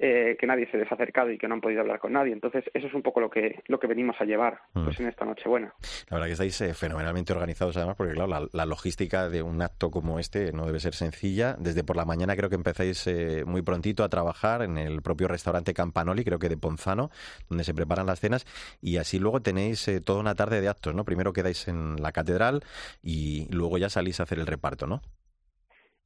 Eh, 0.03 0.39
que 0.41 0.47
nadie 0.47 0.67
se 0.71 0.79
les 0.79 0.91
ha 0.91 0.95
acercado 0.95 1.31
y 1.31 1.37
que 1.37 1.47
no 1.47 1.57
han 1.57 1.61
podido 1.61 1.83
hablar 1.83 1.99
con 1.99 2.15
nadie. 2.15 2.33
Entonces, 2.33 2.65
eso 2.73 2.87
es 2.87 2.95
un 2.95 3.03
poco 3.03 3.21
lo 3.21 3.29
que, 3.29 3.63
lo 3.67 3.79
que 3.79 3.87
venimos 3.87 4.17
a 4.19 4.25
llevar 4.25 4.63
mm. 4.73 4.85
pues, 4.85 4.99
en 4.99 5.09
esta 5.09 5.27
Nochebuena. 5.27 5.75
La 6.09 6.17
verdad 6.17 6.27
que 6.27 6.33
estáis 6.33 6.59
eh, 6.63 6.73
fenomenalmente 6.73 7.35
organizados, 7.35 7.77
además, 7.77 7.97
porque, 7.97 8.15
claro, 8.15 8.49
la, 8.51 8.65
logística 8.65 9.29
de 9.29 9.43
un 9.43 9.61
acto 9.61 9.91
como 9.91 10.19
este 10.19 10.53
no 10.55 10.65
debe 10.65 10.81
ser 10.81 10.95
sencilla. 10.95 11.55
Desde 11.59 11.85
por 11.85 11.97
la 11.97 12.07
mañana 12.07 12.35
creo 12.35 12.49
que 12.49 12.55
empezáis 12.55 13.07
eh, 13.09 13.45
muy 13.45 13.61
prontito 13.61 14.03
a 14.03 14.09
trabajar 14.09 14.63
en 14.63 14.79
el 14.79 15.03
propio 15.03 15.29
restaurante 15.29 15.75
Campanoli, 15.75 16.25
creo 16.25 16.39
que 16.39 16.49
de 16.49 16.57
Ponzano, 16.57 17.11
donde 17.51 17.65
se 17.65 17.75
preparan 17.75 18.07
las 18.07 18.21
cenas, 18.21 18.47
y 18.81 18.97
así 18.97 19.19
luego 19.19 19.43
tenéis 19.43 19.91
toda 20.07 20.21
una 20.21 20.35
tarde 20.35 20.63
de 20.63 20.69
actos, 20.69 20.95
¿no? 20.95 21.05
Primero 21.05 21.35
quedáis 21.35 21.69
en 21.69 21.97
la 22.01 22.13
catedral 22.13 22.63
y 23.03 23.49
luego 23.51 23.77
ya 23.77 23.91
salís 23.91 24.19
a 24.21 24.23
hacer 24.23 24.39
el 24.39 24.47
reparto, 24.47 24.87
¿no? 24.87 25.03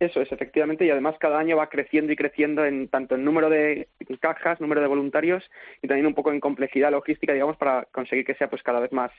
Eso 0.05 0.21
es, 0.21 0.31
efectivamente, 0.31 0.85
y 0.85 0.91
además 0.91 1.17
cada 1.19 1.39
año 1.39 1.57
va 1.57 1.71
creciendo 1.71 2.13
y 2.13 2.17
creciendo 2.17 2.65
en 2.67 2.89
tanto 2.89 3.15
en 3.15 3.25
número 3.25 3.49
de 3.49 3.89
cajas, 4.21 4.61
número 4.61 4.83
de 4.83 4.87
voluntarios 4.87 5.43
y 5.81 5.89
también 5.89 6.07
un 6.07 6.15
poco 6.15 6.31
en 6.31 6.41
complejidad 6.41 6.91
logística, 6.91 7.33
digamos, 7.33 7.57
para 7.57 7.87
conseguir 7.91 8.27
que 8.27 8.35
sea 8.35 8.51
pues 8.51 8.63
cada 8.63 8.81
vez 8.81 8.93
más, 8.93 9.11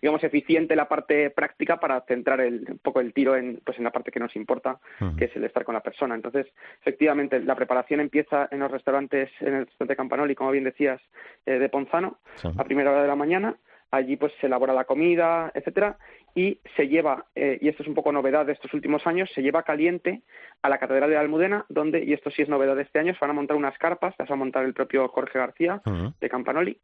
digamos, 0.00 0.22
eficiente 0.22 0.76
la 0.76 0.88
parte 0.88 1.30
práctica 1.30 1.80
para 1.80 2.00
centrar 2.02 2.40
el, 2.40 2.64
un 2.70 2.78
poco 2.78 3.00
el 3.00 3.12
tiro 3.12 3.34
en, 3.34 3.60
pues 3.64 3.78
en 3.78 3.84
la 3.84 3.90
parte 3.90 4.12
que 4.12 4.20
nos 4.20 4.36
importa, 4.36 4.78
que 5.18 5.24
es 5.24 5.34
el 5.34 5.42
estar 5.42 5.64
con 5.64 5.74
la 5.74 5.82
persona. 5.82 6.14
Entonces, 6.14 6.46
efectivamente, 6.80 7.40
la 7.40 7.56
preparación 7.56 7.98
empieza 7.98 8.48
en 8.52 8.60
los 8.60 8.70
restaurantes, 8.70 9.30
en 9.40 9.54
el 9.54 9.66
restaurante 9.66 9.96
Campanoli, 9.96 10.36
como 10.36 10.52
bien 10.52 10.64
decías, 10.64 11.00
eh, 11.46 11.58
de 11.58 11.68
Ponzano, 11.68 12.18
a 12.56 12.64
primera 12.64 12.92
hora 12.92 13.02
de 13.02 13.08
la 13.08 13.16
mañana. 13.16 13.56
Allí 13.90 14.16
pues 14.16 14.32
se 14.40 14.46
elabora 14.46 14.72
la 14.72 14.84
comida, 14.84 15.50
etcétera, 15.54 15.96
y 16.34 16.60
se 16.76 16.88
lleva, 16.88 17.26
eh, 17.34 17.58
y 17.60 17.68
esto 17.68 17.82
es 17.82 17.88
un 17.88 17.94
poco 17.94 18.12
novedad 18.12 18.46
de 18.46 18.52
estos 18.52 18.72
últimos 18.74 19.06
años, 19.06 19.30
se 19.34 19.42
lleva 19.42 19.62
caliente 19.62 20.22
a 20.62 20.68
la 20.68 20.78
Catedral 20.78 21.08
de 21.08 21.16
la 21.16 21.22
Almudena, 21.22 21.64
donde, 21.68 22.04
y 22.04 22.12
esto 22.12 22.30
sí 22.30 22.42
es 22.42 22.48
novedad 22.48 22.76
de 22.76 22.82
este 22.82 22.98
año, 22.98 23.12
se 23.14 23.20
van 23.20 23.30
a 23.30 23.34
montar 23.34 23.56
unas 23.56 23.76
carpas, 23.78 24.14
las 24.18 24.30
va 24.30 24.34
a 24.34 24.38
montar 24.38 24.64
el 24.64 24.74
propio 24.74 25.08
Jorge 25.08 25.38
García 25.38 25.80
de 26.20 26.28
Campanoli, 26.28 26.78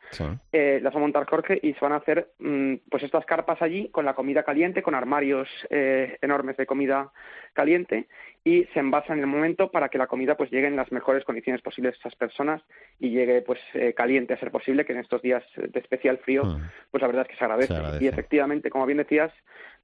eh, 0.53 0.81
las 0.83 0.93
va 0.93 0.99
a 0.99 1.03
montar 1.03 1.27
Jorge 1.27 1.61
y 1.63 1.73
se 1.75 1.81
van 1.81 1.93
a 1.93 1.97
hacer 1.97 2.33
mm, 2.39 2.75
pues 2.91 3.03
estas 3.03 3.25
carpas 3.27 3.61
allí 3.63 3.91
con 3.91 4.05
la 4.05 4.15
comida 4.15 4.43
caliente, 4.43 4.83
con 4.83 4.95
armarios 4.95 5.49
eh, 5.71 6.19
enormes 6.21 6.57
de 6.57 6.67
comida 6.67 7.13
caliente 7.53 8.09
y 8.45 8.65
se 8.75 8.81
envasa 8.81 9.15
en 9.15 9.21
el 9.21 9.27
momento 9.27 9.71
para 9.71 9.89
que 9.89 9.97
la 9.97 10.07
comida 10.07 10.37
pues 10.37 10.51
llegue 10.51 10.67
en 10.67 10.77
las 10.77 10.93
mejores 10.93 11.25
condiciones 11.25 11.63
posibles 11.63 11.95
a 11.95 11.99
esas 11.99 12.15
personas 12.15 12.63
y 13.01 13.09
llegue 13.09 13.41
pues 13.41 13.59
eh, 13.73 13.95
caliente 13.95 14.35
a 14.35 14.39
ser 14.39 14.51
posible 14.51 14.85
que 14.85 14.93
en 14.93 14.99
estos 14.99 15.23
días 15.23 15.43
de 15.57 15.81
especial 15.81 16.19
frío 16.19 16.45
mm. 16.45 16.61
pues 16.91 17.01
la 17.01 17.07
verdad 17.07 17.23
es 17.23 17.29
que 17.29 17.37
se 17.37 17.45
agradece. 17.45 18.05
y 18.05 18.07
efectivamente 18.07 18.69
como 18.69 18.85
bien 18.85 18.99
decías 18.99 19.33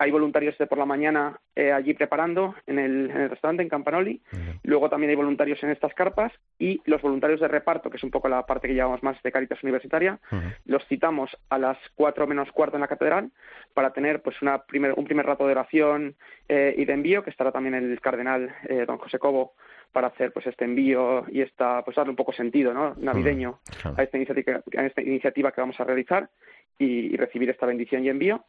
hay 0.00 0.10
voluntarios 0.10 0.56
de 0.56 0.66
por 0.66 0.78
la 0.78 0.86
mañana 0.86 1.38
eh, 1.54 1.72
allí 1.72 1.92
preparando 1.92 2.54
en 2.66 2.78
el, 2.78 3.10
en 3.10 3.20
el, 3.20 3.28
restaurante, 3.28 3.62
en 3.62 3.68
Campanoli. 3.68 4.22
Luego 4.62 4.88
también 4.88 5.10
hay 5.10 5.16
voluntarios 5.16 5.62
en 5.62 5.68
estas 5.68 5.92
carpas 5.92 6.32
y 6.58 6.80
los 6.86 7.02
voluntarios 7.02 7.38
de 7.38 7.48
reparto, 7.48 7.90
que 7.90 7.98
es 7.98 8.02
un 8.02 8.10
poco 8.10 8.26
la 8.26 8.46
parte 8.46 8.66
que 8.66 8.72
llevamos 8.72 9.02
más 9.02 9.22
de 9.22 9.30
Caritas 9.30 9.62
Universitaria, 9.62 10.18
los 10.64 10.82
citamos 10.86 11.36
a 11.50 11.58
las 11.58 11.76
cuatro 11.94 12.26
menos 12.26 12.50
cuarto 12.50 12.78
en 12.78 12.80
la 12.80 12.88
catedral 12.88 13.30
para 13.74 13.92
tener 13.92 14.22
pues 14.22 14.40
una 14.40 14.62
primer, 14.62 14.94
un 14.96 15.04
primer 15.04 15.26
rato 15.26 15.44
de 15.44 15.52
oración 15.52 16.16
eh, 16.48 16.74
y 16.78 16.86
de 16.86 16.94
envío, 16.94 17.22
que 17.22 17.28
estará 17.28 17.52
también 17.52 17.74
el 17.74 18.00
cardenal 18.00 18.54
eh, 18.70 18.86
don 18.86 18.96
José 18.96 19.18
Cobo 19.18 19.52
para 19.92 20.06
hacer 20.06 20.32
pues 20.32 20.46
este 20.46 20.64
envío 20.64 21.26
y 21.28 21.42
esta 21.42 21.84
pues 21.84 21.96
darle 21.96 22.10
un 22.10 22.16
poco 22.16 22.32
sentido 22.32 22.72
¿no? 22.72 22.94
navideño 22.96 23.58
a 23.96 24.02
esta 24.02 24.16
iniciativa 24.16 24.62
a 24.78 24.86
esta 24.86 25.02
iniciativa 25.02 25.52
que 25.52 25.60
vamos 25.60 25.78
a 25.78 25.84
realizar 25.84 26.30
y, 26.78 27.12
y 27.12 27.16
recibir 27.16 27.50
esta 27.50 27.66
bendición 27.66 28.04
y 28.04 28.08
envío 28.08 28.46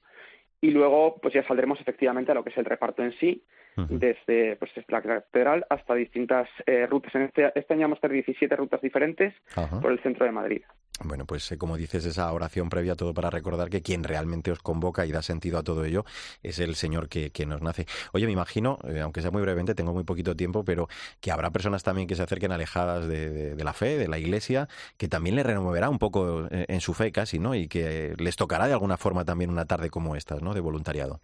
y 0.62 0.71
luego 0.71 1.17
pues 1.21 1.34
ya 1.34 1.45
saldremos 1.47 1.82
efectivamente 1.82 2.32
a 2.32 2.36
lo 2.36 2.43
que 2.43 2.52
es 2.52 2.58
el 2.58 2.65
reparto 2.65 3.04
en 3.04 3.12
sí 3.13 3.43
desde 3.89 4.58
pues 4.58 4.71
desde 4.76 4.91
la 4.91 5.02
catedral 5.02 5.65
hasta 5.69 5.95
distintas 5.95 6.47
eh, 6.65 6.86
rutas. 6.88 7.15
En 7.15 7.24
este, 7.24 7.52
este 7.56 7.74
año 7.74 7.84
vamos 7.84 7.97
a 7.97 8.02
tener 8.02 8.15
17 8.26 8.56
rutas 8.56 8.82
diferentes 8.82 9.34
por 9.82 9.91
el 9.91 10.00
centro 10.02 10.26
de 10.26 10.32
Madrid 10.32 10.62
Bueno, 11.04 11.26
pues 11.26 11.52
eh, 11.52 11.58
como 11.58 11.78
dices, 11.78 12.06
esa 12.06 12.32
oración 12.32 12.70
previa, 12.70 12.96
todo 12.96 13.12
para 13.16 13.32
recordar 13.32 13.72
que 13.72 13.82
quien 13.82 14.04
realmente 14.04 14.52
os 14.52 14.60
convoca 14.60 15.04
y 15.06 15.12
da 15.12 15.24
sentido 15.24 15.58
a 15.58 15.64
todo 15.64 15.84
ello 15.84 16.06
es 16.44 16.60
el 16.60 16.76
Señor 16.76 17.10
que, 17.10 17.32
que 17.32 17.48
nos 17.48 17.62
nace. 17.64 17.88
Oye, 18.14 18.28
me 18.28 18.34
imagino, 18.34 18.78
eh, 18.88 19.00
aunque 19.02 19.22
sea 19.24 19.32
muy 19.32 19.42
brevemente, 19.42 19.74
tengo 19.74 19.94
muy 19.94 20.04
poquito 20.04 20.36
tiempo, 20.36 20.64
pero 20.64 20.88
que 21.20 21.32
habrá 21.32 21.50
personas 21.50 21.82
también 21.82 22.08
que 22.08 22.16
se 22.16 22.22
acerquen 22.22 22.52
alejadas 22.52 23.08
de, 23.08 23.56
de- 23.56 23.64
la 23.64 23.74
fe, 23.74 23.98
de 23.98 24.08
la 24.08 24.20
iglesia, 24.20 24.68
que 24.98 25.08
también 25.08 25.36
le 25.36 25.44
removerá 25.44 25.90
un 25.90 25.98
poco 26.00 26.48
eh, 26.52 26.66
en 26.68 26.82
su 26.82 26.94
fe 26.94 27.12
casi, 27.12 27.40
¿no? 27.40 27.56
Y 27.56 27.68
que 27.68 28.14
les 28.18 28.36
tocará 28.36 28.68
de 28.68 28.74
alguna 28.74 28.98
forma 28.98 29.26
también 29.26 29.50
una 29.50 29.66
tarde 29.66 29.90
como 29.90 30.16
estas, 30.16 30.42
¿no? 30.44 30.54
De 30.54 30.60
voluntariado. 30.62 31.20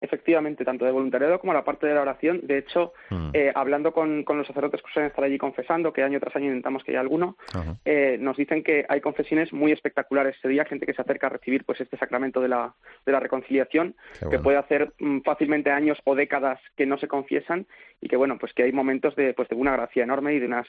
Efectivamente 0.00 0.64
tanto 0.64 0.84
de 0.84 0.90
voluntariado 0.90 1.38
como 1.38 1.52
la 1.52 1.64
parte 1.64 1.86
de 1.86 1.94
la 1.94 2.02
oración. 2.02 2.40
De 2.42 2.58
hecho 2.58 2.92
Mm. 3.10 3.30
eh, 3.34 3.52
hablando 3.54 3.92
con, 3.92 4.24
con 4.24 4.38
los 4.38 4.46
sacerdotes 4.46 4.82
que 4.82 4.92
suelen 4.92 5.10
estar 5.10 5.24
allí 5.24 5.38
confesando 5.38 5.92
que 5.92 6.02
año 6.02 6.18
tras 6.20 6.34
año 6.36 6.46
intentamos 6.46 6.82
que 6.82 6.92
haya 6.92 7.00
alguno 7.00 7.36
eh, 7.84 8.16
nos 8.20 8.36
dicen 8.36 8.62
que 8.62 8.84
hay 8.88 9.00
confesiones 9.00 9.52
muy 9.52 9.72
espectaculares 9.72 10.36
ese 10.36 10.48
día, 10.48 10.64
gente 10.64 10.86
que 10.86 10.94
se 10.94 11.02
acerca 11.02 11.28
a 11.28 11.30
recibir 11.30 11.64
pues 11.64 11.80
este 11.80 11.96
sacramento 11.96 12.40
de 12.40 12.48
la, 12.48 12.74
de 13.04 13.12
la 13.12 13.20
reconciliación, 13.20 13.94
que 14.30 14.38
puede 14.38 14.58
hacer 14.58 14.92
mm, 14.98 15.20
fácilmente 15.20 15.70
años 15.70 15.98
o 16.04 16.14
décadas 16.14 16.60
que 16.76 16.86
no 16.86 16.98
se 16.98 17.08
confiesan 17.08 17.66
y 18.00 18.08
que 18.08 18.16
bueno, 18.16 18.38
pues 18.38 18.52
que 18.52 18.64
hay 18.64 18.72
momentos 18.72 19.14
de 19.16 19.34
pues 19.34 19.48
de 19.48 19.56
una 19.56 19.72
gracia 19.72 20.02
enorme 20.02 20.34
y 20.34 20.40
de 20.40 20.46
unas 20.46 20.66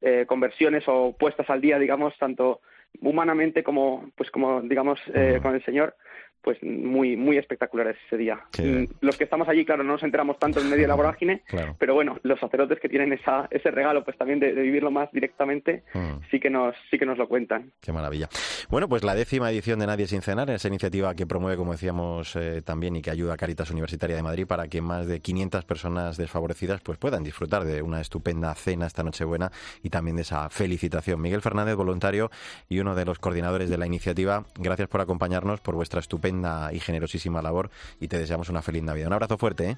eh, 0.00 0.24
conversiones 0.26 0.84
o 0.86 1.16
puestas 1.18 1.48
al 1.50 1.60
día, 1.60 1.78
digamos, 1.78 2.16
tanto 2.18 2.60
humanamente 3.00 3.62
como 3.62 4.10
pues 4.16 4.30
como 4.30 4.62
digamos 4.62 4.98
eh, 5.14 5.40
con 5.42 5.54
el 5.54 5.64
Señor 5.64 5.94
pues 6.42 6.58
muy 6.62 7.16
muy 7.16 7.36
espectaculares 7.38 7.96
ese 8.06 8.16
día. 8.16 8.40
Qué 8.52 8.62
Mm. 8.62 8.86
Los 9.00 9.16
que 9.16 9.24
estamos 9.24 9.48
allí, 9.48 9.64
claro, 9.64 9.82
no 9.82 9.92
nos 9.92 10.02
enteramos 10.02 10.38
tanto 10.38 10.60
en 10.60 10.66
medio 10.68 10.82
de 10.82 10.88
la 10.88 10.94
vorágine, 10.94 11.42
Claro. 11.48 11.76
pero 11.78 11.94
bueno, 11.94 12.18
los 12.22 12.38
sacerdotes 12.40 12.78
que 12.80 12.88
tienen 12.88 13.12
esa, 13.12 13.48
ese 13.50 13.70
regalo 13.70 14.04
pues 14.04 14.16
también 14.18 14.40
de, 14.40 14.52
de 14.54 14.62
vivirlo 14.62 14.90
más 14.90 15.10
directamente, 15.12 15.82
Mm. 15.94 16.20
sí 16.30 16.38
que 16.40 16.50
nos 16.50 16.74
sí 16.90 16.98
que 16.98 17.06
nos 17.06 17.18
lo 17.18 17.28
cuentan. 17.28 17.72
Qué 17.80 17.92
maravilla. 17.92 18.28
Bueno, 18.70 18.88
pues 18.88 19.02
la 19.04 19.14
décima 19.14 19.50
edición 19.50 19.78
de 19.78 19.86
Nadie 19.86 20.06
sin 20.06 20.22
cenar, 20.22 20.50
esa 20.50 20.68
iniciativa 20.68 21.14
que 21.14 21.26
promueve, 21.26 21.56
como 21.56 21.72
decíamos 21.72 22.36
eh, 22.36 22.62
también, 22.62 22.96
y 22.96 23.02
que 23.02 23.10
ayuda 23.10 23.34
a 23.34 23.36
Caritas 23.36 23.70
Universitaria 23.70 24.16
de 24.16 24.22
Madrid 24.22 24.46
para 24.46 24.68
que 24.68 24.80
más 24.80 25.06
de 25.06 25.20
500 25.20 25.64
personas 25.64 26.16
desfavorecidas 26.16 26.80
pues 26.82 26.98
puedan 26.98 27.22
disfrutar 27.24 27.64
de 27.64 27.82
una 27.82 28.00
estupenda 28.00 28.54
cena 28.54 28.86
esta 28.86 29.02
Nochebuena 29.02 29.50
y 29.82 29.90
también 29.90 30.16
de 30.16 30.22
esa 30.22 30.48
felicitación. 30.50 31.20
Miguel 31.20 31.40
Fernández, 31.42 31.74
voluntario 31.76 32.30
y 32.68 32.78
uno 32.80 32.94
de 32.94 33.04
los 33.04 33.18
coordinadores 33.18 33.70
de 33.70 33.78
la 33.78 33.86
iniciativa, 33.86 34.44
gracias 34.58 34.88
por 34.88 35.00
acompañarnos, 35.00 35.60
por 35.60 35.74
vuestra 35.74 36.00
estupenda 36.28 36.72
y 36.72 36.80
generosísima 36.80 37.42
labor 37.42 37.70
y 38.00 38.08
te 38.08 38.18
deseamos 38.18 38.48
una 38.48 38.62
feliz 38.62 38.82
Navidad. 38.82 39.08
Un 39.08 39.14
abrazo 39.14 39.38
fuerte, 39.38 39.70
¿eh? 39.70 39.76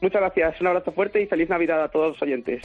Muchas 0.00 0.20
gracias, 0.20 0.60
un 0.60 0.66
abrazo 0.66 0.92
fuerte 0.92 1.22
y 1.22 1.26
feliz 1.26 1.48
Navidad 1.48 1.82
a 1.82 1.88
todos 1.88 2.12
los 2.12 2.22
oyentes. 2.22 2.62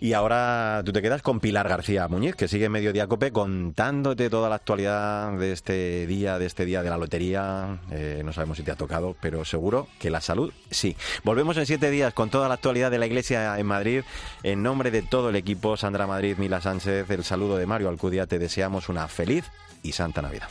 Y 0.00 0.14
ahora 0.14 0.80
tú 0.82 0.92
te 0.92 1.02
quedas 1.02 1.20
con 1.20 1.38
Pilar 1.38 1.68
García 1.68 2.08
Muñiz, 2.08 2.34
que 2.36 2.48
sigue 2.48 2.66
en 2.66 2.72
Mediodía 2.72 3.06
Cope 3.06 3.32
contándote 3.32 4.30
toda 4.30 4.48
la 4.48 4.54
actualidad 4.54 5.36
de 5.36 5.52
este 5.52 6.06
día, 6.06 6.38
de 6.38 6.46
este 6.46 6.64
día 6.64 6.82
de 6.82 6.88
la 6.88 6.96
lotería. 6.96 7.80
Eh, 7.90 8.22
no 8.24 8.32
sabemos 8.32 8.56
si 8.56 8.62
te 8.62 8.70
ha 8.70 8.76
tocado, 8.76 9.14
pero 9.20 9.44
seguro 9.44 9.88
que 9.98 10.08
la 10.08 10.22
salud 10.22 10.54
sí. 10.70 10.96
Volvemos 11.22 11.58
en 11.58 11.66
siete 11.66 11.90
días 11.90 12.14
con 12.14 12.30
toda 12.30 12.48
la 12.48 12.54
actualidad 12.54 12.90
de 12.90 12.98
la 12.98 13.06
Iglesia 13.06 13.58
en 13.58 13.66
Madrid. 13.66 14.02
En 14.42 14.62
nombre 14.62 14.90
de 14.90 15.02
todo 15.02 15.28
el 15.28 15.36
equipo, 15.36 15.76
Sandra 15.76 16.06
Madrid, 16.06 16.36
Mila 16.38 16.62
Sánchez, 16.62 17.10
el 17.10 17.24
saludo 17.24 17.58
de 17.58 17.66
Mario 17.66 17.90
Alcudia, 17.90 18.26
te 18.26 18.38
deseamos 18.38 18.88
una 18.88 19.06
feliz 19.06 19.44
y 19.82 19.92
santa 19.92 20.22
Navidad. 20.22 20.48